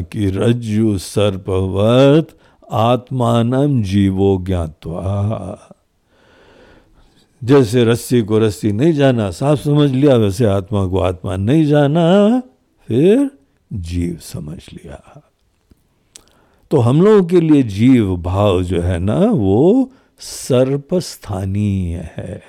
कि 0.00 0.26
रज्जु 0.26 0.98
सर्पवत 0.98 2.38
आत्मान 2.72 3.82
जीवो 3.82 4.38
ज्ञातवा। 4.38 5.58
जैसे 7.44 7.84
रस्सी 7.84 8.22
को 8.22 8.38
रस्सी 8.38 8.72
नहीं 8.72 8.92
जाना, 8.92 9.30
साफ़ 9.30 9.60
समझ 9.60 9.90
लिया, 9.90 10.16
वैसे 10.16 10.44
आत्मा 10.44 10.86
को 10.86 10.98
आत्मा 10.98 11.36
नहीं 11.36 11.66
जाना, 11.66 12.40
फिर 12.88 13.30
जीव 13.72 14.18
समझ 14.20 14.58
लिया। 14.72 15.22
तो 16.70 16.78
हम 16.78 17.02
लोगों 17.02 17.24
के 17.24 17.40
लिए 17.40 17.62
जीव 17.62 18.16
भाव 18.16 18.62
जो 18.62 18.80
है 18.80 18.98
ना, 18.98 19.18
वो 19.18 19.90
सर्पस्थानीय 20.18 22.12
है। 22.16 22.42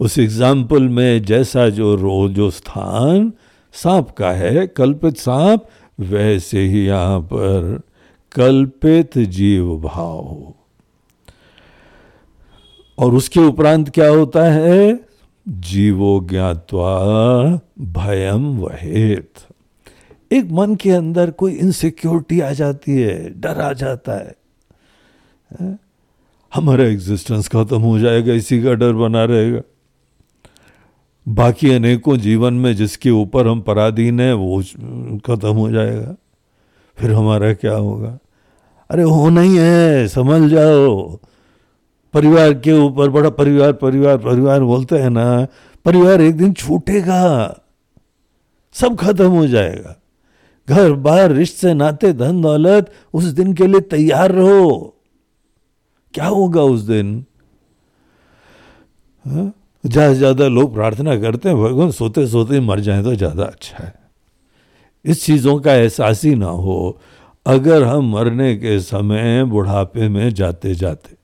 उस 0.00 0.18
एग्ज़ाम्पल 0.18 0.82
में 0.82 1.22
जैसा 1.22 1.68
जो 1.68 1.94
रो, 1.94 2.28
जो 2.28 2.50
स्थान 2.50 3.32
सांप 3.72 4.10
का 4.10 4.30
है, 4.30 4.66
कल्पित 4.66 5.16
सांप 5.16 5.66
वैसे 6.00 6.60
ही 6.60 6.86
यहाँ 6.86 7.20
पर 7.20 7.80
कल्पित 8.32 9.18
जीव 9.18 9.76
भाव 9.76 10.12
हो। 10.12 10.56
और 12.98 13.14
उसके 13.14 13.40
उपरांत 13.40 13.88
क्या 13.88 14.08
होता 14.08 14.42
है? 14.42 15.00
जीवो 15.48 16.26
ज्ञातवा 16.30 17.60
भयम 17.80 18.58
वहेत। 18.58 19.32
एक 20.32 20.50
मन 20.50 20.74
के 20.74 20.90
अंदर 20.90 21.30
कोई 21.30 21.52
इनसिक्योरिटी 21.52 22.40
आ 22.40 22.52
जाती 22.52 22.92
है, 22.92 23.40
डर 23.40 23.60
आ 23.60 23.72
जाता 23.72 24.12
है। 24.12 24.34
हमारा 26.54 26.84
एग्जिस्टेंस 26.84 27.48
खत्म 27.48 27.78
हो 27.78 27.98
जाएगा, 27.98 28.32
इसी 28.32 28.62
का 28.62 28.74
डर 28.74 28.92
बना 28.92 29.24
रहेगा। 29.24 29.60
बाकी 31.28 31.70
अनेकों 31.70 32.16
जीवन 32.16 32.54
में 32.54 32.76
जिसके 32.76 33.10
ऊपर 33.10 33.46
हम 33.46 33.60
पराधीन 33.60 34.20
है, 34.20 34.34
वो 34.34 34.62
खत्म 35.18 35.52
हो 35.52 35.70
जाएगा। 35.70 36.16
फिर 36.98 37.12
हमारा 37.12 37.52
क्या 37.54 37.74
होगा? 37.74 38.18
अरे 38.90 39.02
होना 39.02 39.40
ही 39.40 39.56
है 39.56 40.06
समझ 40.08 40.50
जाओ। 40.50 41.18
परिवार 42.14 42.52
के 42.54 42.72
ऊपर, 42.72 43.08
बड़ा 43.08 43.30
परिवार 43.30 43.72
परिवार 43.72 44.16
परिवार 44.18 44.62
बोलते 44.62 44.98
हैं 44.98 45.10
ना, 45.10 45.46
परिवार 45.86 46.20
एक 46.20 46.36
दिन 46.36 46.52
छूटेगा, 46.52 47.60
सब 48.74 48.96
खत्म 48.96 49.28
हो 49.28 49.46
जाएगा। 49.46 49.94
घर, 50.68 50.92
बार, 50.92 51.32
रिश्ते, 51.32 51.74
नाते, 51.74 52.12
धन, 52.12 52.40
दौलत, 52.42 52.90
उस 53.14 53.24
दिन 53.24 53.52
के 53.54 53.66
लिए 53.66 53.80
तैयार 53.80 54.32
रहो। 54.32 54.94
क्या 56.14 56.26
होगा 56.26 56.62
उस 56.62 56.80
दिन? 56.80 57.24
हाँ? 59.26 59.52
ज़्यादा 59.84 60.12
ज़्यादा 60.14 60.48
लोग 60.48 60.74
प्रार्थना 60.74 61.16
करते 61.20 61.48
हैं, 61.48 61.58
भगवान 61.58 61.90
सोते 61.90 62.26
सोते 62.26 62.60
मर 62.60 62.80
जाए 62.80 63.02
तो 63.02 63.14
ज़्यादा 63.14 63.44
अच्छा 63.44 63.84
है। 63.84 63.97
इस 65.04 65.24
चीज़ों 65.24 65.60
का 65.60 65.74
एहसास 65.74 66.24
ही 66.24 66.34
ना 66.34 66.46
हो, 66.46 67.00
अगर 67.46 67.82
हम 67.84 68.12
मरने 68.12 68.56
के 68.56 68.80
समय 68.80 69.44
बुढ़ापे 69.44 70.08
में 70.08 70.34
जाते 70.34 70.74
जाते। 70.74 71.16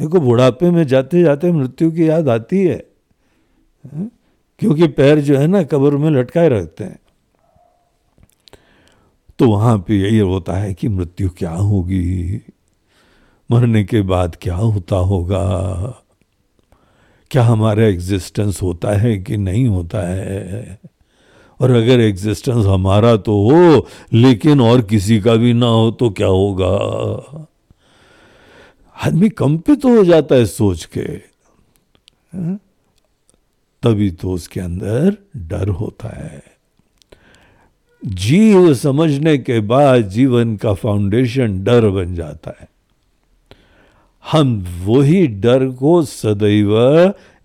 देखो, 0.00 0.20
बुढ़ापे 0.20 0.70
में 0.70 0.86
जाते 0.86 1.22
जाते 1.22 1.52
मृत्यु 1.52 1.92
की 1.92 2.08
याद 2.08 2.28
आती 2.28 2.64
है 2.64 2.86
हाँ? 3.84 4.10
क्योंकि 4.58 4.88
पैर 4.88 5.20
जो 5.20 5.38
है 5.38 5.46
ना, 5.46 5.62
कब्र 5.62 5.96
में 5.96 6.10
लटकाए 6.10 6.48
रखते 6.48 6.84
हैं। 6.84 6.98
तो 9.38 9.48
वहाँ 9.48 9.78
पे 9.78 9.94
यही 9.94 10.18
होता 10.18 10.52
है 10.52 10.74
कि 10.74 10.88
मृत्यु 10.88 11.30
क्या 11.30 11.50
होगी? 11.50 12.40
मरने 13.50 13.84
के 13.84 14.02
बाद 14.02 14.36
क्या 14.42 14.54
होता 14.54 14.96
होगा? 14.96 15.44
क्या 17.30 17.42
हमारा 17.42 17.84
एग्जिस्टेंस 17.84 18.62
होता 18.62 18.92
है 18.92 19.18
कि 19.18 19.36
नहीं 19.36 19.66
होता 19.66 20.08
है? 20.08 20.78
और 21.60 21.70
अगर 21.70 22.00
एग्जिस्टेंस 22.00 22.66
हमारा 22.66 23.16
तो 23.16 23.50
हो, 23.50 23.86
लेकिन 24.12 24.60
और 24.60 24.82
किसी 24.82 25.20
का 25.20 25.34
भी 25.34 25.52
ना 25.52 25.66
हो 25.66 25.90
तो 25.90 26.10
क्या 26.10 26.26
होगा? 26.26 27.46
आदमी 29.06 29.28
कंपित 29.28 29.84
हो 29.84 30.04
जाता 30.04 30.34
है 30.34 30.46
सोच 30.46 30.84
के। 30.84 31.00
हाँ? 31.00 32.60
तभी 33.82 34.10
तो 34.10 34.30
उसके 34.30 34.60
अंदर 34.60 35.16
डर 35.36 35.68
होता 35.68 36.08
है। 36.08 36.42
जीव 38.04 38.74
समझने 38.74 39.38
के 39.38 39.60
बाद 39.60 40.08
जीवन 40.08 40.56
का 40.56 40.74
फाउंडेशन 40.74 41.64
डर 41.64 41.88
बन 41.88 42.14
जाता 42.14 42.52
है। 42.60 42.68
हम 44.32 44.66
वही 44.84 45.26
डर 45.26 45.68
को 45.68 46.02
सदैव 46.02 46.78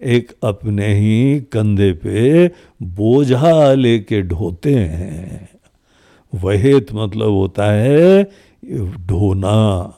एक 0.03 0.31
अपने 0.43 0.93
ही 0.95 1.39
कंधे 1.39 1.93
पे 1.93 2.47
बोझा 2.83 3.73
लेके 3.73 4.21
ढोते 4.21 4.75
हैं। 4.75 5.49
वहेत 6.35 6.87
मतलब 6.93 7.29
होता 7.29 7.71
है 7.71 8.23
ढोना। 9.05 9.93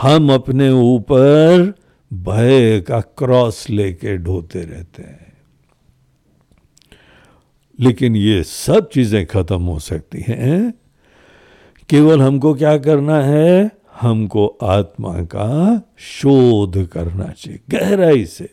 हम 0.00 0.32
अपने 0.32 0.70
ऊपर 0.70 1.74
भय 2.12 2.80
का 2.80 3.00
क्रॉस 3.00 3.70
लेके 3.70 4.16
ढोते 4.16 4.60
रहते 4.60 5.02
हैं। 5.02 5.32
लेकिन 7.80 8.16
ये 8.16 8.42
सब 8.42 8.88
चीज़ें 8.88 9.26
खत्म 9.26 9.62
हो 9.62 9.78
सकती 9.78 10.24
हैं। 10.28 10.74
केवल 11.88 12.22
हमको 12.22 12.54
क्या 12.54 12.78
करना 12.78 13.20
है? 13.22 13.75
हमको 14.00 14.46
आत्मा 14.62 15.22
का 15.22 15.82
शोध 15.98 16.88
करना 16.88 17.24
चाहिए, 17.24 17.60
गहराई 17.70 18.24
से। 18.24 18.50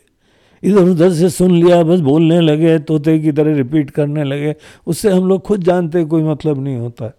इधर 0.63 0.83
उधर 0.83 1.13
से 1.13 1.29
सुन 1.29 1.51
लिया, 1.51 1.83
बस 1.83 1.99
बोलने 1.99 2.41
लगे, 2.41 2.79
तोते 2.79 3.19
की 3.19 3.31
तरह 3.31 3.55
रिपीट 3.55 3.91
करने 3.91 4.23
लगे। 4.23 4.55
उससे 4.87 5.09
हम 5.09 5.27
लोग 5.27 5.41
खुद 5.41 5.63
जानते 5.63 6.05
कोई 6.05 6.23
मतलब 6.23 6.63
नहीं 6.63 6.77
होता। 6.77 7.05
है 7.05 7.13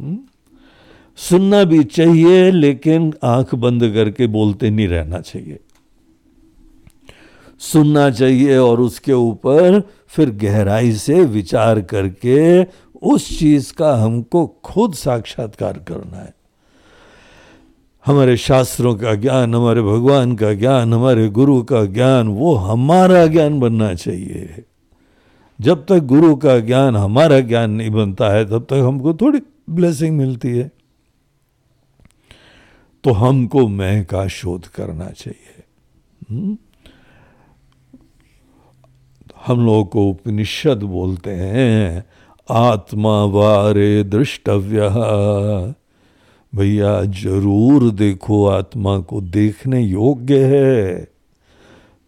हम्म? 0.00 0.18
सुनना 1.16 1.64
भी 1.64 1.84
चाहिए, 1.84 2.50
लेकिन 2.50 3.14
आँख 3.24 3.54
बंद 3.54 3.92
करके 3.94 4.26
बोलते 4.26 4.70
नहीं 4.70 4.88
रहना 4.88 5.20
चाहिए। 5.20 5.58
सुनना 7.58 8.10
चाहिए 8.10 8.58
और 8.58 8.80
उसके 8.80 9.12
ऊपर 9.12 9.82
फिर 10.08 10.30
गहराई 10.30 10.92
से 10.92 11.24
विचार 11.24 11.80
करके 11.80 12.64
उस 13.02 13.38
चीज़ 13.38 13.72
का 13.72 13.96
हमको 13.96 14.46
खुद 14.46 14.94
साक्षात्कार 14.94 15.72
करना 15.88 16.16
है। 16.16 16.35
हमारे 18.06 18.36
शास्त्रों 18.36 18.94
का 18.96 19.14
ज्ञान, 19.14 19.54
हमारे 19.54 19.82
भगवान 19.82 20.34
का 20.36 20.52
ज्ञान, 20.52 20.94
हमारे 20.94 21.28
गुरु 21.28 21.62
का 21.62 21.84
ज्ञान, 21.84 22.28
वो 22.28 22.54
हमारा 22.54 23.26
ज्ञान 23.26 23.60
बनना 23.60 23.94
चाहिए 23.94 24.64
जब 25.60 25.84
तक 25.86 25.98
गुरु 25.98 26.36
का 26.36 26.58
ज्ञान 26.60 26.96
हमारा 26.96 27.40
ज्ञान 27.40 27.70
नहीं 27.70 27.90
बनता 27.90 28.28
है, 28.28 28.44
तब 28.44 28.66
तक 28.70 28.82
हमको 28.86 29.14
थोड़ी 29.14 29.40
ब्लेसिंग 29.70 30.16
मिलती 30.16 30.48
है 30.48 30.70
तो 33.04 33.12
हमको 33.12 33.66
मैं 33.68 34.04
का 34.04 34.26
शोध 34.28 34.66
करना 34.66 35.06
चाहिए? 35.06 35.62
हम्म? 36.30 36.56
हम 39.46 39.66
लोगों 39.66 39.84
को 39.84 40.08
उपनिषद 40.10 40.82
बोलते 40.82 41.30
हैं, 41.30 42.04
आत्मा 42.50 43.24
वारे 43.24 44.04
दृष्टव्य 44.04 44.88
भैया, 46.56 47.04
ज़रूर 47.04 47.90
देखो, 47.90 48.46
आत्मा 48.46 48.98
को 48.98 49.20
देखने 49.20 49.82
योग्य 49.82 50.44
है। 50.44 51.08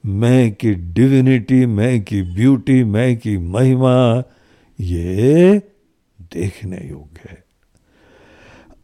मैं 0.07 0.55
की 0.55 0.75
डिविनिटी, 0.75 1.67
मैं 1.67 2.05
की 2.05 2.23
ब्यूटी, 2.23 2.85
मैं 2.85 3.17
की 3.17 3.39
महिमा, 3.39 4.23
ये 4.81 5.59
देखने 6.21 6.77
योग्य 6.77 7.21
है। 7.31 7.45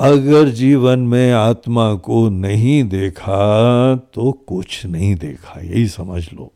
अगर 0.01 0.49
जीवन 0.49 0.99
में 0.99 1.33
आत्मा 1.33 1.95
को 1.95 2.29
नहीं 2.29 2.85
देखा 2.85 3.97
तो 3.97 4.33
कुछ 4.33 4.87
नहीं 4.87 5.15
देखा, 5.15 5.61
यही 5.61 5.89
समझ 5.89 6.33
लो। 6.33 6.53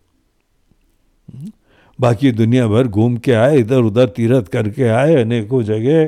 हम्म? 1.35 1.53
बाकी 2.01 2.33
दुनिया 2.33 2.69
भर 2.69 2.89
घूम 2.89 3.17
के 3.17 3.33
आए 3.33 3.59
इधर 3.59 3.79
उधर 3.79 4.07
तीरथ 4.07 4.43
करके 4.43 4.85
आए, 4.85 5.15
अनेकों 5.15 5.63
जगह, 5.63 6.07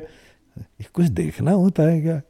कुछ 0.94 1.06
देखना 1.06 1.50
होता 1.50 1.82
है 1.82 2.00
क्या? 2.00 2.20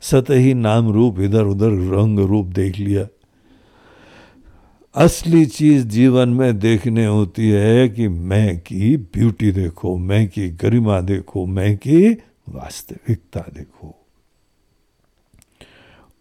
सतही 0.00 0.54
नाम 0.54 0.90
रूप, 0.90 1.20
इधर 1.20 1.42
उधर 1.42 1.70
रंग 1.70 2.18
रूप 2.18 2.46
देख 2.46 2.78
लिया। 2.78 3.06
असली 4.94 5.46
चीज़ 5.46 5.86
जीवन 5.86 6.28
में 6.28 6.58
देखने 6.58 7.06
होती 7.06 7.48
है 7.48 7.88
कि 7.88 8.08
मैं 8.08 8.60
की 8.60 8.96
ब्यूटी 8.96 9.52
देखो, 9.52 9.96
मैं 9.96 10.28
की 10.28 10.48
गरिमा 10.48 11.00
देखो, 11.00 11.46
मैं 11.46 11.76
की 11.76 12.12
वास्तविकता 12.48 13.40
देखो। 13.40 13.94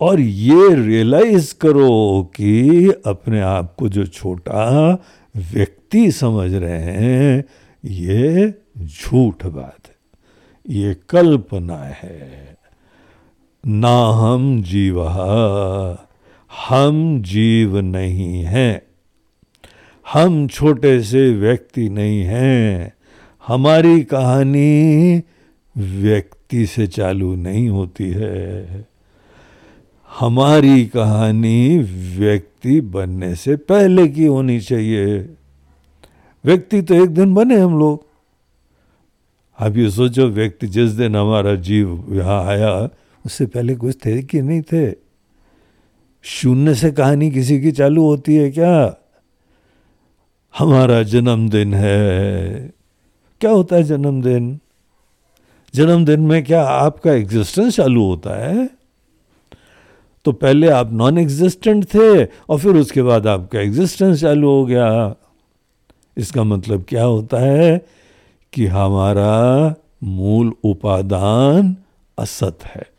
और 0.02 0.20
ये 0.20 0.76
रियलाइज़ 0.76 1.56
करो 1.56 2.24
कि 2.36 2.70
अपने 3.06 3.42
आप 3.42 3.76
को 3.80 3.90
जो 3.90 4.06
छोटा 4.06 4.92
व्यक्ति 5.36 6.12
समझ 6.12 6.54
रहे 6.54 6.82
हैं, 6.82 7.44
ये 7.86 8.54
झूठ 8.78 9.46
बात 9.46 9.88
है, 9.88 9.96
ये 10.70 10.96
कल्पना 11.10 11.78
है। 11.78 12.57
ना 13.68 14.10
हम 14.10 14.64
जीव 14.64 15.08
हम 16.68 17.22
जीव 17.22 17.80
नहीं 17.80 18.44
हैं। 18.44 18.82
हम 20.14 20.48
छोटे 20.48 21.04
से 21.04 21.34
व्यक्ति 21.34 21.90
नहीं 21.90 22.22
हैं। 22.22 22.94
हमारी 23.48 24.04
कहानी 24.04 25.22
व्यक्ति 25.78 26.66
से 26.66 26.88
चालू 26.88 27.36
नहीं 27.36 27.70
होती 27.70 28.10
है। 28.10 28.86
हमारी 30.20 30.86
कहानी 30.86 31.80
व्यक्ति 32.18 32.82
बनने 32.82 33.36
से 33.36 33.56
पहले 33.56 34.08
की 34.08 34.26
होनी 34.26 34.60
चाहिए। 34.60 35.18
व्यक्ति 36.46 36.82
तो 36.82 36.94
एक 36.94 37.10
दिन 37.10 37.34
बने 37.34 37.60
हम 37.60 37.80
लोग। 37.80 38.04
आप 39.60 39.78
ये 39.78 39.90
सोचो, 39.90 40.28
व्यक्ति 40.28 40.68
जिस 40.68 40.92
दिन 40.92 41.16
हमारा 41.16 41.56
जीव 41.56 42.06
यहाँ 42.10 42.46
आया 42.46 42.90
उससे 43.28 43.46
पहले 43.46 43.76
कुछ 43.76 43.98
थे 44.06 44.24
कि 44.24 44.42
नहीं 44.42 44.62
थे? 44.62 44.96
शून्य 46.24 46.76
से 46.76 46.92
कहानी 46.92 47.32
किसी 47.32 47.62
की 47.62 47.72
चालू 47.72 48.04
होती 48.04 48.36
है 48.36 48.52
क्या? 48.52 48.98
हमारा 50.58 51.04
जन्मदिन 51.04 51.74
है। 51.74 52.50
क्या 53.42 53.52
होता 53.52 53.76
है 53.76 53.84
जन्मदिन? 53.84 54.60
जन्मदिन 55.76 56.20
में 56.20 56.44
क्या 56.44 56.63
आपका 56.63 57.12
एग्जिस्टेंस 57.12 57.76
चालू 57.76 58.04
होता 58.04 58.46
है? 58.46 58.70
तो 60.26 60.32
पहले 60.32 60.70
आप 60.70 60.94
नॉन 60.94 61.18
एग्जिस्टेंट 61.18 61.86
थे 61.86 62.26
और 62.26 62.60
फिर 62.60 62.76
उसके 62.76 63.02
बाद 63.02 63.28
आपका 63.28 63.60
एग्जिस्टेंस 63.60 64.22
चालू 64.22 64.50
हो 64.50 64.66
गया। 64.66 65.16
इसका 66.18 66.44
मतलब 66.44 66.86
क्या 66.88 67.04
होता 67.04 67.38
है 67.38 67.86
कि 68.54 68.66
हमारा 68.66 69.76
मूल 70.04 70.54
उपादान 70.63 71.76
असत 72.20 72.58
है। 72.63 72.97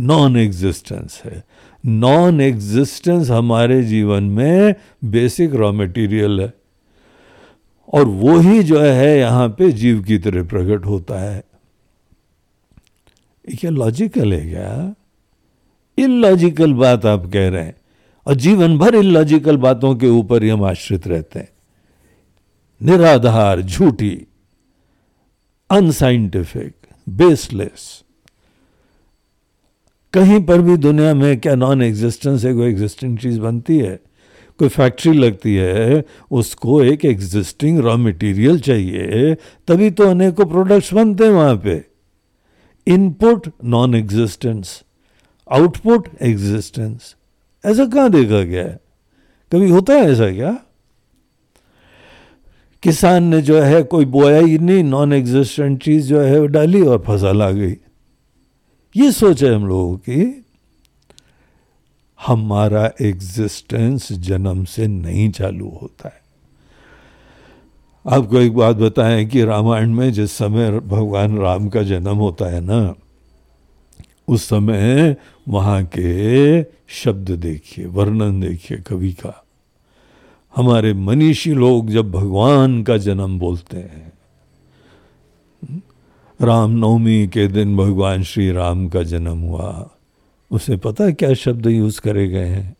नॉन 0.00 0.36
एग्जिस्टेंस 0.36 1.22
है। 1.24 1.44
नॉन 1.86 2.40
एग्जिस्टेंस 2.40 3.30
हमारे 3.30 3.82
जीवन 3.82 4.22
में 4.22 4.74
बेसिक 5.04 5.54
रॉ 5.54 5.72
मटेरियल 5.72 6.40
है। 6.40 6.54
और 7.94 8.04
वो 8.04 8.38
ही 8.38 8.62
जो 8.62 8.80
है 8.80 9.18
यहाँ 9.18 9.48
पे 9.48 9.72
जीव 9.72 10.02
की 10.02 10.18
तरह 10.18 10.44
प्रकट 10.44 10.86
होता 10.86 11.18
है। 11.18 11.44
क्या 13.60 13.70
लॉजिकल 13.70 14.32
है 14.32 14.50
क्या? 14.50 14.94
इलॉजिकल 15.98 16.74
बात 16.74 17.06
आप 17.06 17.30
कह 17.32 17.48
रहे 17.48 17.64
हैं। 17.64 17.76
और 18.26 18.34
जीवन 18.34 18.78
भर 18.78 18.94
इलॉजिकल 18.94 19.56
बातों 19.56 19.96
के 19.96 20.08
ऊपर 20.08 20.42
ही 20.42 20.48
हम 20.48 20.64
आश्रित 20.64 21.08
रहते 21.08 21.38
हैं। 21.38 21.48
निराधार, 22.82 23.60
झूठी 23.60 24.26
अनसाइंटिफिक 25.70 26.72
बेसलेस 27.08 28.03
कहीं 30.14 30.40
पर 30.40 30.60
भी 30.60 30.76
दुनिया 30.76 31.14
में 31.14 31.40
क्या 31.40 31.54
नॉन 31.54 31.82
एग्जिस्टेंस 31.82 32.44
है, 32.44 32.54
कोई 32.54 32.68
एग्जिस्टिंग 32.68 33.18
चीज़ 33.18 33.40
बनती 33.40 33.78
है, 33.78 34.00
कोई 34.58 34.68
फैक्ट्री 34.68 35.12
लगती 35.12 35.54
है, 35.54 36.04
उसको 36.30 36.82
एक 36.82 37.04
एग्जिस्टिंग 37.04 37.78
रॉ 37.78 37.96
मटेरियल 37.96 38.60
चाहिए, 38.60 39.34
तभी 39.68 39.90
तो 39.90 40.04
अनेकों 40.04 40.46
प्रोडक्ट्स 40.46 40.92
बनते 40.94 41.24
हैं 41.24 41.30
वहाँ 41.30 41.56
पे। 41.56 41.84
Input 42.86 43.48
non 43.64 43.94
existence 43.94 44.82
output 45.52 46.08
existence 46.22 47.14
ऐसा 47.64 47.84
कहाँ 47.86 48.10
देखा 48.10 48.42
गया 48.42 48.62
है? 48.62 48.80
कभी 49.52 49.70
होता 49.70 49.94
है 49.94 50.12
ऐसा 50.12 50.30
क्या? 50.30 50.58
किसान 52.82 53.24
ने 53.24 53.42
जो 53.42 53.60
है 53.60 53.82
कोई 53.82 54.04
बोया 54.04 54.38
ही 54.38 54.58
नहीं 54.58 54.84
नॉन 54.84 55.12
एग्जिस्टेंट 55.12 55.82
चीज़ 55.82 56.08
जो 56.08 56.20
है 56.20 56.40
वो 56.40 56.46
डाली 56.46 56.82
और 56.82 56.98
फ़सल 56.98 57.42
आ 57.42 57.50
गई। 57.50 57.76
ये 58.96 59.12
सोच 59.12 59.42
है 59.44 59.54
हम 59.54 59.66
लोगों 59.66 59.96
की, 59.96 60.44
हमारा 62.26 62.90
एग्जिस्टेंस 63.00 64.12
जन्म 64.12 64.64
से 64.64 64.86
नहीं 64.86 65.30
चालू 65.30 65.68
होता 65.82 66.08
है। 66.08 66.22
आपको 68.06 68.38
एक 68.38 68.54
बात 68.54 68.76
बताएँ 68.76 69.26
कि 69.26 69.44
रामायण 69.44 69.94
में 69.94 70.12
जिस 70.12 70.32
समय 70.32 70.70
भगवान 70.80 71.38
राम 71.38 71.68
का 71.68 71.82
जन्म 71.82 72.16
होता 72.16 72.44
है 72.44 72.60
ना, 72.60 72.94
उस 74.28 74.44
समय 74.44 75.16
वहाँ 75.48 75.84
के 75.84 76.62
शब्द 76.88 77.30
देखिए, 77.30 77.86
वर्णन 77.86 78.40
देखिए 78.40 78.78
कवि 78.78 79.12
का। 79.12 79.44
हमारे 80.56 80.94
मनीषी 80.94 81.52
लोग 81.52 81.90
जब 81.90 82.10
भगवान 82.10 82.82
का 82.82 82.96
जन्म 82.96 83.38
बोलते 83.38 83.76
हैं 83.76 84.13
राम 86.44 86.70
नवमी 86.70 87.26
के 87.28 87.46
दिन 87.48 87.76
भगवान 87.76 88.22
श्री 88.22 88.50
राम 88.52 88.88
का 88.88 89.02
जन्म 89.02 89.38
हुआ। 89.38 89.90
उसे 90.50 90.76
पता 90.76 91.04
है 91.04 91.12
क्या 91.12 91.32
शब्द 91.34 91.66
यूज़ 91.66 92.00
करे 92.00 92.26
गए 92.28 92.46
हैं? 92.46 92.76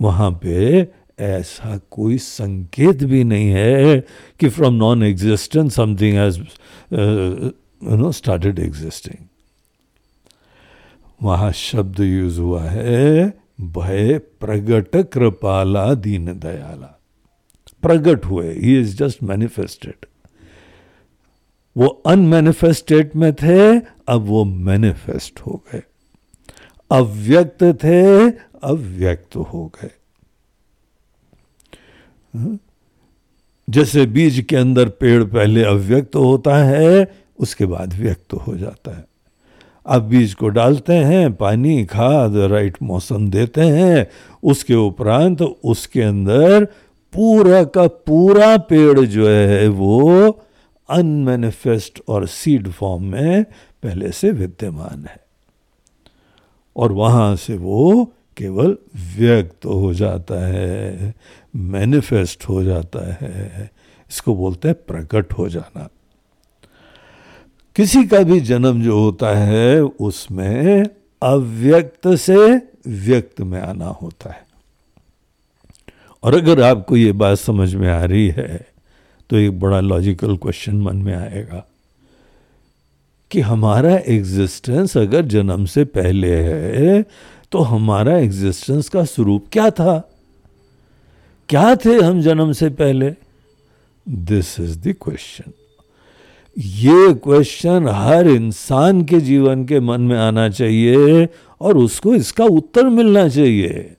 वहाँ 0.00 0.30
पे 0.42 0.88
ऐसा 1.18 1.76
कोई 1.90 2.18
संकेत 2.18 3.04
भी 3.04 3.22
नहीं 3.24 3.50
है 3.50 4.00
कि 4.40 4.48
from 4.48 4.74
non 4.74 5.02
existence 5.02 5.74
something 5.74 6.16
has 6.16 6.38
you 6.38 7.96
know 7.96 8.12
started 8.12 8.58
existing 8.58 9.24
वहाँ 11.22 11.52
शब्द 11.52 12.00
यूज़ 12.00 12.40
हुआ 12.40 12.62
है, 12.62 13.26
भय 13.60 14.18
प्रगट 14.40 14.96
कृपाला 15.12 15.92
दीन 15.94 16.24
दयाला। 16.24 16.92
प्रगट 17.82 18.24
हुए 18.26 18.52
ही 18.54 18.78
इज़ 18.80 18.96
जस्ट 18.96 19.22
मैनिफेस्टेड 19.22 20.06
वो 21.76 21.86
अनमेनिफेस्टेड 21.86 23.10
में 23.16 23.34
थे, 23.34 23.78
अब 24.08 24.20
वो 24.20 24.44
मैनिफेस्ट 24.44 25.40
हो 25.40 25.62
गए। 25.72 25.82
अव्यक्त 26.90 27.62
थे, 27.62 28.30
अव्यक्त 28.62 29.36
हो 29.36 29.72
गए। 29.74 29.90
हाँ? 32.38 32.58
जैसे 33.70 34.06
बीज 34.06 34.46
के 34.48 34.56
अंदर 34.56 34.88
पेड़ 34.88 35.24
पहले 35.24 35.62
अव्यक्त 35.62 36.16
होता 36.16 36.56
है, 36.56 37.14
उसके 37.38 37.66
बाद 37.66 37.94
व्यक्त 37.94 38.34
हो 38.34 38.56
जाता 38.56 38.96
है। 38.96 39.04
आप 39.86 40.02
बीज 40.02 40.34
को 40.34 40.48
डालते 40.48 40.92
हैं, 40.92 41.34
पानी, 41.34 41.84
खाद 41.84 42.36
राइट 42.36 42.76
मौसम 42.82 43.30
देते 43.30 43.60
हैं, 43.60 44.06
उसके 44.42 44.74
उपरांत 44.74 45.42
उसके 45.42 46.02
अंदर 46.02 46.64
पूरा 47.12 47.64
का 47.64 47.86
पूरा 47.86 48.56
पेड़ 48.56 49.00
जो 49.00 49.28
है 49.28 49.68
वो 49.68 50.30
अनमेनिफेस्ट 50.88 52.00
और 52.08 52.26
सीड 52.26 52.68
फॉर्म 52.68 53.04
में 53.04 53.44
पहले 53.82 54.10
से 54.10 54.30
विद्यमान 54.30 55.06
है। 55.06 55.26
और 56.76 56.92
वहाँ 56.92 57.36
से 57.36 57.56
वो 57.56 58.12
केवल 58.36 58.78
व्यक्त 58.96 59.64
हो 59.64 59.94
जाता 59.94 60.46
है 60.46 61.14
मैनिफेस्ट 61.56 62.48
हो 62.48 62.62
जाता 62.62 63.14
है। 63.14 63.70
इसको 64.10 64.36
बोलते 64.36 64.68
हैं 64.68 64.76
प्रकट 64.86 65.32
हो 65.32 65.48
जाना। 65.48 65.88
किसी 67.76 68.04
का 68.04 68.20
भी 68.22 68.40
जन्म 68.40 68.82
जो 68.82 68.98
होता 68.98 69.38
है, 69.38 69.80
उसमें 69.80 70.84
अव्यक्त 71.22 72.08
से 72.08 72.68
व्यक्त 72.86 73.40
में 73.40 73.60
आना 73.60 73.86
होता 73.86 74.30
है। 74.30 74.46
और 76.22 76.34
अगर 76.34 76.62
आपको 76.62 76.96
ये 76.96 77.12
बात 77.12 77.38
समझ 77.38 77.74
में 77.74 77.90
आ 77.90 78.04
रही 78.04 78.28
है 78.28 78.75
तो 79.30 79.36
एक 79.36 79.60
बड़ा 79.60 79.80
लॉजिकल 79.80 80.36
क्वेश्चन 80.36 80.76
मन 80.76 80.96
में 80.96 81.14
आएगा 81.14 81.68
कि 83.30 83.40
हमारा 83.40 83.96
एग्जिस्टेंस 84.06 84.96
अगर 84.96 85.22
जन्म 85.22 85.64
से 85.64 85.84
पहले 85.84 86.36
है 86.36 87.04
तो 87.52 87.58
हमारा 87.58 88.18
एग्जिस्टेंस 88.18 88.88
का 88.88 89.04
स्वरूप 89.04 89.46
क्या 89.52 89.70
था? 89.70 90.10
क्या 91.48 91.76
थे 91.76 92.00
हम 92.00 92.20
जन्म 92.20 92.52
से 92.52 92.68
पहले? 92.70 93.14
दिस 94.08 94.60
इज़ 94.60 94.78
द 94.78 94.94
क्वेश्चन 95.02 95.52
ये 96.58 97.14
क्वेश्चन 97.14 97.88
हर 97.88 98.26
इंसान 98.26 99.02
के 99.02 99.20
जीवन 99.20 99.64
के 99.64 99.80
मन 99.80 100.00
में 100.00 100.18
आना 100.18 100.48
चाहिए 100.48 101.28
और 101.60 101.76
उसको 101.76 102.14
इसका 102.14 102.44
उत्तर 102.44 102.84
मिलना 102.84 103.28
चाहिए। 103.28 103.92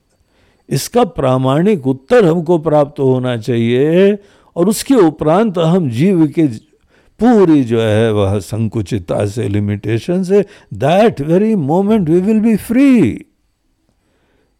इसका 0.68 1.04
प्रामाणिक 1.04 1.86
उत्तर 1.86 2.24
हमको 2.24 2.58
प्राप्त 2.58 3.00
होना 3.00 3.36
चाहिए 3.36 4.18
और 4.58 4.68
उसके 4.68 4.94
उपरांत 4.94 5.58
हम 5.58 5.90
जीव 5.90 6.26
के 6.26 6.46
पूरी 7.20 7.64
जो 7.64 7.80
है 7.80 8.12
वह 8.12 8.38
संकुचितता 8.38 9.26
से 9.26 9.48
लिमिटेशन 9.48 10.22
से 10.22 10.44
that 10.74 11.20
very 11.20 11.54
moment 11.54 12.08
we 12.08 12.20
will 12.20 12.40
be 12.40 12.56
free 12.56 13.24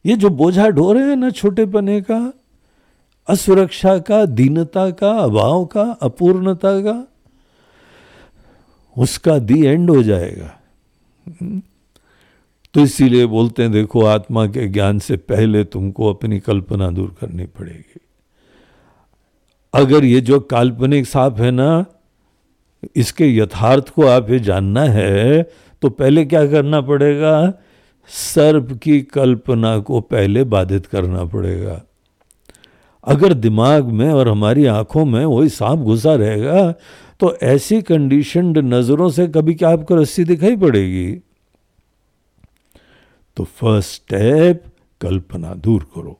ये 0.07 0.17
जो 0.17 0.31
बोझा 0.31 0.69
ढो 0.69 0.93
रहे 0.93 1.03
हैं 1.03 1.17
ना 1.17 1.31
छोटे 1.31 1.67
पने 1.67 2.01
का, 2.01 2.33
असुरक्षा 3.29 3.99
का, 3.99 4.25
दीनता 4.25 4.91
का, 4.91 5.11
अभाव 5.11 5.65
का, 5.65 5.83
अपूर्णता 5.83 6.81
का, 6.81 7.07
उसका 8.97 9.39
दी 9.39 9.67
एंड 9.67 9.91
हो 9.91 10.03
जाएगा। 10.03 10.55
तो 12.75 12.81
इसीलिए 12.81 13.27
बोलते 13.27 13.63
हैं, 13.63 13.73
देखो 13.73 14.05
आत्मा 14.05 14.47
के 14.47 14.69
ज्ञान 14.69 14.99
से 14.99 15.17
पहले 15.17 15.65
तुमको 15.65 16.15
अपनी 16.15 16.41
कल्पना 16.41 16.91
दूर 16.91 17.17
करनी 17.21 17.47
पड़ेगी। 17.47 18.01
अगर 19.75 20.05
ये 20.05 20.21
जो 20.21 20.39
काल्पनिक 20.41 21.07
सांप 21.07 21.41
है 21.41 21.51
ना, 21.51 21.85
इसके 22.97 23.27
यथार्थ 23.37 23.89
को 23.89 24.07
आप 24.07 24.31
ये 24.31 24.39
जानना 24.41 24.83
है 24.83 25.43
तो 25.83 25.89
पहले 25.91 26.25
क्या 26.25 26.47
करना 26.47 26.81
पड़ेगा? 26.81 27.53
सर्प 28.11 28.79
की 28.83 29.01
कल्पना 29.03 29.79
को 29.79 30.01
पहले 30.01 30.45
बाधित 30.45 30.87
करना 30.87 31.25
पड़ेगा। 31.25 31.81
अगर 33.05 33.33
दिमाग 33.33 33.87
में 33.91 34.09
और 34.11 34.29
हमारी 34.29 34.65
आँखों 34.67 35.05
में 35.05 35.25
वही 35.25 35.49
सांप 35.49 35.79
घुसा 35.79 36.15
रहेगा 36.15 36.71
तो 37.21 37.35
ऐसी 37.43 37.81
कंडीशनड 37.83 38.59
नज़रों 38.65 39.09
से 39.11 39.27
कभी 39.27 39.55
क्या 39.55 39.69
आपको 39.69 39.97
रस्सी 39.97 40.25
दिखाई 40.25 40.57
पड़ेगी? 40.57 41.13
तो 43.37 43.45
फ़र्स्ट 43.45 43.95
स्टेप 43.95 44.65
कल्पना 45.01 45.55
दूर 45.55 45.83
करो। 45.95 46.19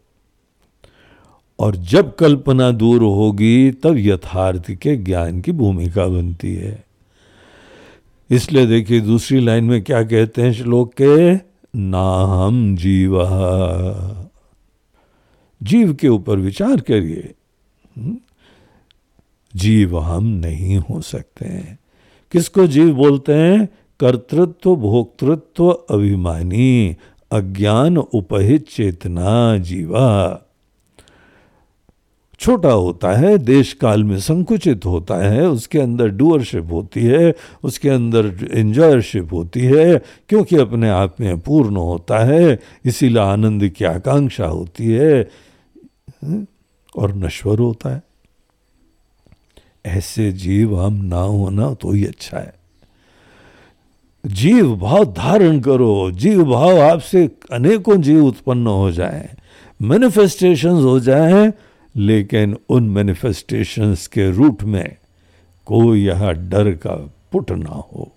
और 1.59 1.77
जब 1.77 2.17
कल्पना 2.17 2.71
दूर 2.71 3.03
होगी, 3.03 3.71
तब 3.71 3.95
यथार्थ 3.97 4.71
के 4.71 4.97
ज्ञान 4.97 5.41
की 5.41 5.53
भूमिका 5.53 6.07
बनती 6.07 6.55
है। 6.55 6.85
इसलिए 8.31 8.67
देखिए, 8.67 9.01
दूसरी 9.01 9.41
लाइन 9.41 9.65
में 9.65 9.83
क्या 9.83 10.03
कहते 10.03 10.43
हैं 10.43 10.53
श्लोक 10.53 10.95
के? 11.01 11.35
ना 11.79 12.25
हम 12.25 12.77
जीव। 12.77 13.23
जीव 15.63 15.95
के 15.95 16.09
ऊपर 16.09 16.37
विचार 16.37 16.81
करिए। 16.81 17.35
हम्म? 17.99 18.17
जीव 19.57 19.99
हम 19.99 20.25
नहीं 20.25 20.77
हो 20.77 21.01
सकते 21.01 21.45
हैं। 21.45 21.79
किसको 22.33 22.67
जीव 22.67 22.95
बोलते 22.95 23.35
हैं? 23.35 23.69
कर्तृत्व, 24.01 24.77
भोक्तृत्व, 24.77 25.71
अभिमानी, 25.71 26.97
अज्ञान, 27.33 27.97
उपहित 27.97 28.69
चेतना, 28.69 29.59
जीवा। 29.59 30.45
छोटा 32.41 32.71
होता 32.71 33.13
है 33.13 33.39
देश 33.39 33.73
काल 33.73 34.05
में 34.05 34.19
संकुचित 34.19 34.87
होता 34.87 35.17
है, 35.17 35.49
उसके 35.49 35.79
अंदर 35.79 36.09
डूअरशिप 36.09 36.69
होती 36.73 37.01
है, 37.01 37.35
उसके 37.63 37.89
अंदर 37.89 38.49
एंजॉयरशिप 38.53 39.33
होती 39.33 39.61
है, 39.61 39.99
क्योंकि 40.29 40.57
अपने 40.57 40.89
आप 40.89 41.17
में 41.21 41.39
पूर्ण 41.41 41.77
होता 41.77 42.19
है, 42.19 42.59
इसीलिए 42.85 43.23
आनंद 43.23 43.69
की 43.69 43.85
आकांक्षा 43.85 44.47
होती 44.47 44.87
है 44.87 45.29
और 46.97 47.15
नश्वर 47.15 47.59
होता 47.59 47.95
है। 47.95 48.03
ऐसे 49.87 50.33
जीव 50.33 50.81
हम 50.81 50.95
ना 51.05 51.21
होना 51.21 51.75
तो 51.75 51.93
ही 51.93 52.05
अच्छा 52.05 52.39
है। 52.39 52.55
जीव 54.25 54.75
भाव 54.77 55.05
धारण 55.05 55.61
करो, 55.61 56.11
जीव 56.11 56.45
भाव 56.45 56.81
आपसे 56.81 57.31
अनेकों 57.53 58.01
जीव 58.03 58.25
उत्पन्न 58.27 58.67
हो 58.67 58.91
जाए 58.93 59.29
मैनिफेस्टेशन 59.83 60.83
हो 60.83 61.01
जाए 61.01 61.53
लेकिन 61.99 62.57
उन 62.69 62.89
मैनिफेस्टेशंस 62.89 64.07
के 64.07 64.31
रूट 64.31 64.63
में 64.63 64.97
कोई 65.67 66.05
यह 66.05 66.33
डर 66.33 66.73
का 66.73 66.95
पुट 67.33 67.51
ना 67.51 67.71
हो। 67.71 68.13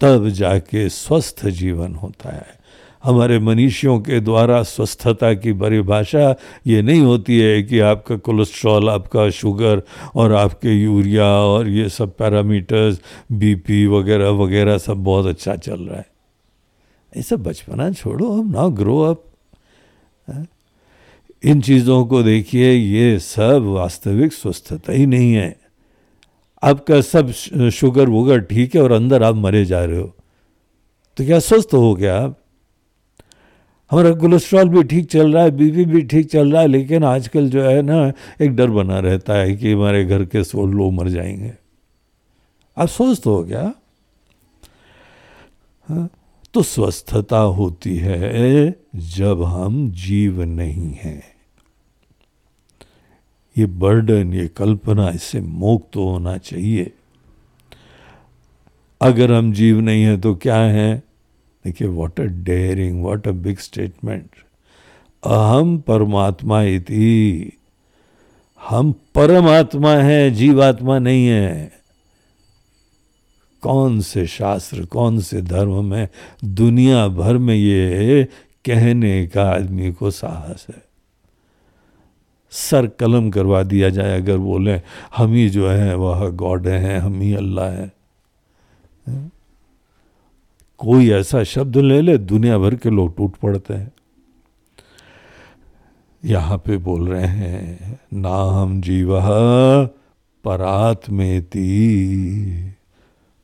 तब 0.00 0.28
जाके 0.28 0.88
स्वस्थ 0.88 1.46
जीवन 1.46 1.94
होता 1.94 2.30
है। 2.30 2.64
हमारे 3.04 3.38
मनीषियों 3.38 4.00
के 4.00 4.20
द्वारा 4.20 4.62
स्वस्थता 4.62 5.34
की 5.34 5.52
परिभाषा 5.52 6.34
ये 6.66 6.82
नहीं 6.82 7.00
होती 7.00 7.38
है 7.40 7.62
कि 7.62 7.78
आपका 7.78 8.16
कोलेस्ट्रॉल 8.16 8.90
आपका 8.90 9.30
शुगर 9.30 9.82
और 10.14 10.32
आपके 10.32 10.68
यूरिया 10.68 11.26
और 11.26 11.68
ये 11.68 11.88
सब 11.88 12.16
पैरामीटर्स 12.16 13.00
बीपी 13.32 13.86
वगैरह 13.86 14.28
वगैरह 14.28 14.78
सब 14.78 15.04
बहुत 15.04 15.26
अच्छा 15.26 15.56
चल 15.56 15.80
रहा 15.80 15.98
है। 15.98 16.06
ये 17.16 17.22
सब 17.22 17.42
बचपना 17.42 17.92
छोड़ो, 17.92 18.32
हम 18.32 18.50
ना 18.50 18.68
ग्रो 18.68 19.00
अप 19.00 19.24
इन 21.44 21.60
चीज़ों 21.60 22.06
को 22.06 22.22
देखिए, 22.22 22.72
ये 22.72 23.18
सब 23.18 23.62
वास्तविक 23.64 24.32
स्वस्थता 24.32 24.92
ही 24.92 25.06
नहीं 25.06 25.32
है। 25.32 25.56
आपका 26.62 27.00
सब 27.00 27.30
शुगर, 27.70 28.08
वुगर 28.08 28.40
ठीक 28.40 28.74
है 28.74 28.82
और 28.82 28.92
अंदर 28.92 29.22
आप 29.22 29.34
मरे 29.34 29.64
जा 29.64 29.84
रहे 29.84 29.98
हो। 29.98 30.14
तो 31.16 31.24
क्या 31.24 31.38
स्वस्थ 31.38 31.74
हो 31.74 31.94
गया 31.94 32.18
आप? 32.18 32.40
हमारा 33.90 34.10
कोलेस्ट्रॉल 34.10 34.68
भी 34.68 34.82
ठीक 34.82 35.10
चल 35.10 35.32
रहा 35.32 35.42
है, 35.42 35.50
बीपी 35.50 35.84
भी 35.84 36.02
ठीक 36.02 36.30
चल 36.30 36.52
रहा 36.52 36.62
है, 36.62 36.68
लेकिन 36.68 37.04
आजकल 37.04 37.50
जो 37.50 37.62
है 37.62 37.82
ना, 37.82 38.12
एक 38.40 38.56
डर 38.56 38.70
बना 38.70 38.98
रहता 38.98 39.34
है 39.34 39.56
कि 39.56 39.72
हमारे 39.72 40.04
घर 40.04 40.24
के 40.24 40.44
सो 40.44 40.66
लोग 40.66 40.92
मर 40.92 41.08
जाएँगे। 41.08 41.52
आप 42.76 42.88
स्वस्थ 42.88 43.26
हो 43.26 43.42
गया? 43.44 43.74
हाँ 45.88 46.08
तो 46.54 46.62
स्वस्थता 46.62 47.38
होती 47.38 47.96
है 47.96 48.74
जब 48.96 49.42
हम 49.42 49.90
जीव 49.90 50.42
नहीं 50.42 50.92
हैं। 50.94 51.33
ये 53.58 53.66
बर्डन 53.66 54.34
ये 54.34 54.48
कल्पना 54.48 55.10
इससे 55.10 55.40
मुक्त 55.40 55.92
तो 55.92 56.08
होना 56.08 56.36
चाहिए। 56.38 56.92
अगर 59.00 59.32
हम 59.32 59.52
जीव 59.52 59.80
नहीं 59.80 60.02
है 60.02 60.20
तो 60.20 60.34
क्या 60.34 60.56
है? 60.56 61.02
देखिए 61.64 61.88
what 61.88 62.20
a 62.20 62.22
daring 62.22 63.04
what 63.04 63.28
a 63.28 63.30
big 63.30 63.58
statement 63.58 64.30
अहम 65.26 65.78
परमात्मा 65.78 66.62
इति। 66.62 67.52
हम 68.68 68.92
परमात्मा 68.92 69.94
हैं, 69.94 70.34
जीवात्मा 70.34 70.98
नहीं 70.98 71.26
है। 71.26 71.72
कौन 73.62 74.00
से 74.00 74.26
शास्त्र, 74.26 74.84
कौन 74.84 75.20
से 75.20 75.42
धर्म 75.42 75.84
में 75.84 76.08
दुनिया 76.44 77.08
भर 77.08 77.38
में 77.38 77.54
ये 77.54 78.28
कहने 78.64 79.26
का 79.26 79.50
आदमी 79.50 79.92
को 79.92 80.10
साहस 80.10 80.66
है। 80.70 80.83
सर 82.54 82.86
कलम 82.86 83.30
करवा 83.30 83.62
दिया 83.62 83.88
जाए, 83.90 84.16
अगर 84.20 84.38
बोले, 84.38 84.80
हम 85.16 85.32
ही 85.32 85.48
जो 85.50 85.68
है, 85.68 85.94
वह 85.96 86.28
गॉड 86.30 86.66
हैं, 86.68 86.98
हम 86.98 87.20
ही 87.20 87.34
अल्लाह 87.34 87.70
है। 87.70 87.92
कोई 90.80 91.10
ऐसा 91.10 91.42
शब्द 91.44 91.76
ले 91.76 92.00
ले, 92.00 92.18
दुनिया 92.18 92.58
भर 92.58 92.74
के 92.74 92.90
लोग 92.90 93.16
टूट 93.16 93.36
पड़ते 93.36 93.74
हैं। 93.74 93.92
यहाँ 96.24 96.58
पे 96.58 96.76
बोल 96.78 97.08
रहे 97.08 97.26
हैं, 97.26 97.98
नाम 98.12 98.80
जीव 98.80 99.10
परात्मेति, 100.44 101.64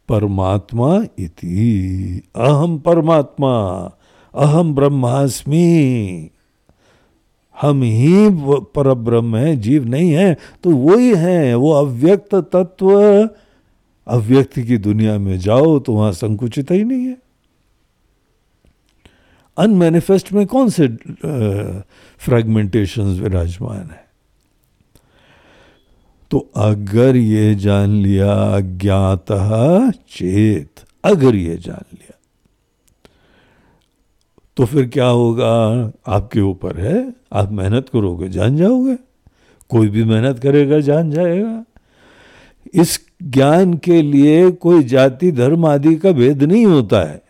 परमात्मा 0.08 0.94
इति 1.18 2.22
अहम 2.36 2.78
परमात्मा 2.78 3.52
अहम 4.34 4.74
ब्रह्मास्मि। 4.74 6.30
हम 7.62 7.82
ही 7.82 8.28
पर 8.74 8.92
ब्रह्म 8.94 9.36
है, 9.36 9.56
जीव 9.56 9.84
नहीं 9.84 10.10
है 10.10 10.36
तो 10.64 10.70
वही 10.70 11.14
है, 11.14 11.54
वो 11.54 11.72
अव्यक्त 11.72 12.34
तत्व। 12.52 12.90
अव्यक्त 14.06 14.58
की 14.58 14.76
दुनिया 14.78 15.18
में 15.18 15.38
जाओ 15.38 15.78
तो 15.78 15.94
वहाँ 15.94 16.12
संकुचित 16.12 16.70
ही 16.70 16.84
नहीं 16.84 17.06
है। 17.06 17.16
अनमेनिफेस्ट 19.56 20.32
में 20.32 20.46
कौन 20.46 20.68
से 20.68 20.88
फ्रेगमेंटेशन 22.18 23.02
विराजमान 23.20 23.90
है? 23.90 24.04
तो 26.30 26.38
अगर 26.56 27.16
ये 27.16 27.54
जान 27.54 27.90
लिया 27.92 28.32
अज्ञात 28.56 29.32
चेत, 30.10 30.80
अगर 31.04 31.36
ये 31.36 31.56
जान 31.56 31.84
लिया 31.92 32.09
तो 34.60 34.66
फिर 34.66 34.88
क्या 34.88 35.06
होगा? 35.06 35.46
आपके 36.06 36.40
ऊपर 36.40 36.76
है। 36.76 37.14
आप 37.32 37.52
मेहनत 37.52 37.88
करोगे, 37.92 38.28
जान 38.28 38.56
जाओगे। 38.56 38.96
कोई 39.68 39.88
भी 39.88 40.04
मेहनत 40.04 40.38
करेगा, 40.38 40.80
जान 40.80 41.10
जाएगा। 41.10 41.64
इस 42.74 43.00
ज्ञान 43.22 43.74
के 43.74 44.02
लिए 44.02 44.50
कोई 44.50 44.82
जाति, 44.82 45.32
धर्म 45.32 45.66
आदि 45.66 45.96
का 45.96 46.12
भेद 46.12 46.42
नहीं 46.42 46.66
होता 46.66 47.10
है। 47.10 47.22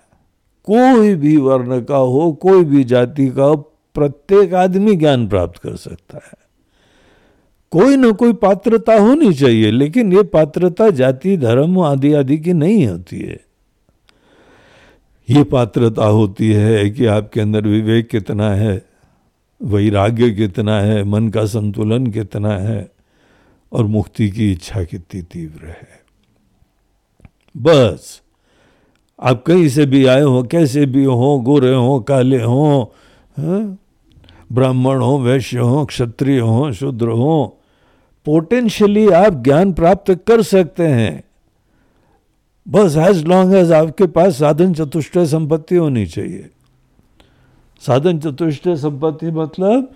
कोई 0.64 1.14
भी 1.14 1.36
वर्ण 1.36 1.84
का 1.84 1.96
हो, 1.96 2.32
कोई 2.32 2.64
भी 2.64 2.84
जाति 2.84 3.28
का 3.28 3.44
हो, 3.44 3.56
प्रत्येक 3.94 4.54
आदमी 4.54 4.96
ज्ञान 4.96 5.28
प्राप्त 5.28 5.58
कर 5.58 5.76
सकता 5.76 6.16
है। 6.16 6.38
कोई 7.70 7.96
ना 7.96 8.10
कोई 8.10 8.32
पात्रता 8.32 8.94
होनी 8.94 9.34
चाहिए, 9.34 9.70
लेकिन 9.70 10.12
ये 10.12 10.22
पात्रता 10.22 10.90
जाति, 10.90 11.36
धर्म 11.36 11.80
आदि 11.80 12.12
आदि 12.12 12.38
की 12.38 12.52
नहीं 12.52 12.86
होती 12.86 13.20
है। 13.20 13.49
ये 15.30 15.42
पात्रता 15.44 16.04
होती 16.04 16.52
है 16.52 16.88
कि 16.90 17.06
आपके 17.06 17.40
अंदर 17.40 17.66
विवेक 17.66 18.08
कितना 18.08 18.50
है, 18.50 18.82
वैराग्य 19.60 20.30
कितना 20.30 20.80
है, 20.80 21.02
मन 21.04 21.28
का 21.28 21.44
संतुलन 21.46 22.06
कितना 22.06 22.56
है 22.58 22.90
और 23.72 23.84
मुक्ति 23.86 24.28
की 24.30 24.50
इच्छा 24.52 24.82
कितनी 24.84 25.22
तीव्र 25.22 25.66
है 25.66 26.00
बस, 27.56 28.20
आप 29.18 29.42
कहीं 29.46 29.68
से 29.68 29.86
भी 29.86 30.04
आए 30.06 30.22
हो, 30.22 30.42
कैसे 30.42 30.86
भी 30.86 31.04
हो, 31.04 31.38
गोरे 31.40 31.74
हो, 31.74 32.00
काले 32.00 32.42
हो 32.42 32.92
हाँ? 33.36 33.78
ब्राह्मण 34.52 35.00
हो, 35.00 35.18
वैश्य 35.18 35.58
हो, 35.58 35.84
क्षत्रिय 35.84 36.38
हो, 36.40 36.72
शूद्र 36.72 37.08
हो 37.08 37.56
पोटेंशियली 38.26 39.08
आप 39.08 39.42
ज्ञान 39.44 39.72
प्राप्त 39.72 40.10
कर 40.28 40.42
सकते 40.42 40.86
हैं 40.86 41.22
बस 42.66 42.96
एज 42.98 43.24
लॉन्ग 43.24 43.54
एज 43.54 43.72
आपके 43.72 44.06
पास 44.06 44.38
साधन 44.38 44.74
चतुष्ट 44.74 45.18
संपत्ति 45.18 45.76
होनी 45.76 46.06
चाहिए। 46.06 46.48
साधन 47.82 48.18
चतुष्ट 48.18 48.68
संपत्ति 48.68 49.30
मतलब 49.30 49.88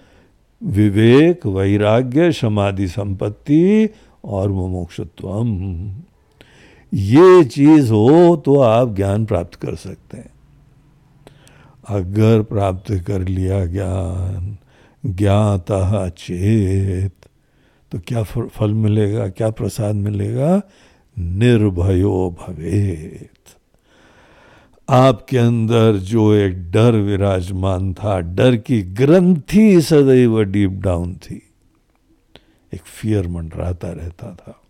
विवेक, 0.62 1.46
वैराग्य, 1.46 2.31
समाधि 2.33 2.87
संपत्ति 2.88 3.88
और 4.24 4.48
मुमुक्षुत्वम। 4.48 5.48
ये 6.92 7.44
चीज़ 7.44 7.92
हो 7.92 8.37
तो 8.37 8.59
आप 8.61 8.94
ज्ञान 8.96 9.24
प्राप्त 9.24 9.55
कर 9.55 9.74
सकते 9.74 10.16
हैं। 10.16 10.33
अगर 11.88 12.42
प्राप्त 12.42 12.92
कर 13.07 13.20
लिया 13.20 13.64
ज्ञान, 13.66 14.57
ज्ञात 15.05 15.66
चेत 16.18 17.12
तो 17.92 17.98
क्या 17.98 18.22
फल 18.22 18.72
मिलेगा, 18.74 19.29
क्या 19.29 19.50
प्रसाद 19.50 19.94
मिलेगा? 19.94 20.61
निर्भयो 21.18 22.37
भवेत। 22.40 23.31
आपके 24.88 25.38
अंदर 25.38 25.96
जो 25.96 26.35
एक 26.35 26.70
डर 26.70 26.92
विराजमान 26.92 27.94
था, 27.94 28.20
डर 28.20 28.57
की 28.57 28.83
ग्रंथि 28.83 29.81
सदैव 29.83 30.42
डीप 30.42 30.70
डाउन 30.70 31.14
थी। 31.14 31.42
एक 32.74 32.81
फियर 32.81 33.29
मंडराता 33.29 33.92
रहता 33.92 34.35
था। 34.35 34.61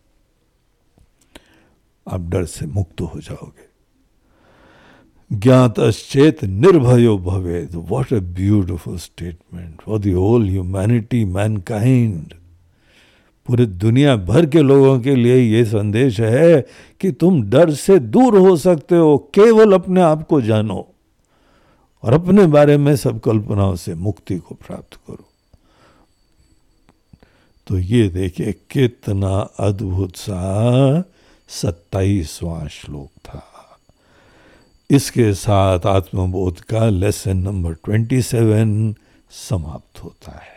आप 2.09 2.21
डर 2.21 2.45
से 2.45 2.67
मुक्त 2.67 3.01
हो 3.01 3.21
जाओगे। 3.21 3.75
ज्ञातश्चेत 5.33 6.45
निर्भयो 6.45 7.19
भवेद। 7.19 7.71
What 7.75 8.13
a 8.13 8.21
beautiful 8.21 8.99
statement 8.99 9.81
for 9.81 9.99
the 9.99 10.07
whole 10.07 10.49
humanity 10.49 11.25
mankind 11.25 12.35
पूरे 13.47 13.67
दुनिया 13.67 14.17
भर 14.17 14.47
के 14.47 14.63
लोगों 14.63 15.01
के 15.01 15.15
लिए 15.15 15.37
ये 15.37 15.65
संदेश 15.65 16.21
है 16.21 16.67
कि 17.01 17.13
तुम 17.13 17.43
डर 17.43 17.71
से 17.71 17.99
दूर 17.99 18.39
हो 18.39 18.57
सकते 18.57 18.97
हो, 18.97 19.19
केवल 19.35 19.73
अपने 19.73 20.01
आप 20.01 20.27
को 20.27 20.41
जानो 20.41 20.89
और 22.03 22.13
अपने 22.13 22.47
बारे 22.47 22.77
में 22.77 22.97
सब 22.97 23.21
कल्पनाओं 23.21 23.77
से 23.77 23.95
मुक्ति 23.95 24.39
को 24.39 24.55
प्राप्त 24.55 24.95
करो। 24.95 25.29
तो 27.67 27.79
ये 27.79 28.09
देखिए, 28.09 28.53
कितना 28.53 29.49
अद्भुत 29.61 30.17
सा 30.17 31.05
सत्ताईसवां 31.49 32.69
श्लोक 32.69 33.11
था। 33.25 33.43
इसके 34.91 35.35
साथ 35.35 35.87
आत्मबोध 35.87 36.61
का 36.61 36.89
लेसन 36.89 37.37
नंबर 37.37 37.73
ट्वेंटी 37.73 38.23
सेवन 38.23 38.95
समाप्त 39.31 40.05
होता 40.05 40.33
है। 40.33 40.54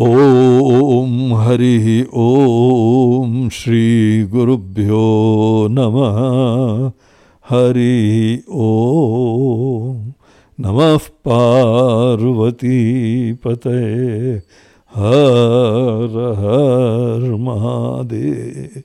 ओम 0.00 1.34
हरि 1.34 2.06
ओम 2.14 3.48
श्री 3.48 4.22
गुरुभ्यो 4.22 5.68
नमः। 5.70 6.16
हरि 7.48 8.42
ओम। 8.50 10.12
नमः 10.60 10.98
पार्वती 10.98 12.78
पते। 13.32 14.34
हर 14.94 16.34
हर 16.38 17.34
महादेव। 17.34 18.82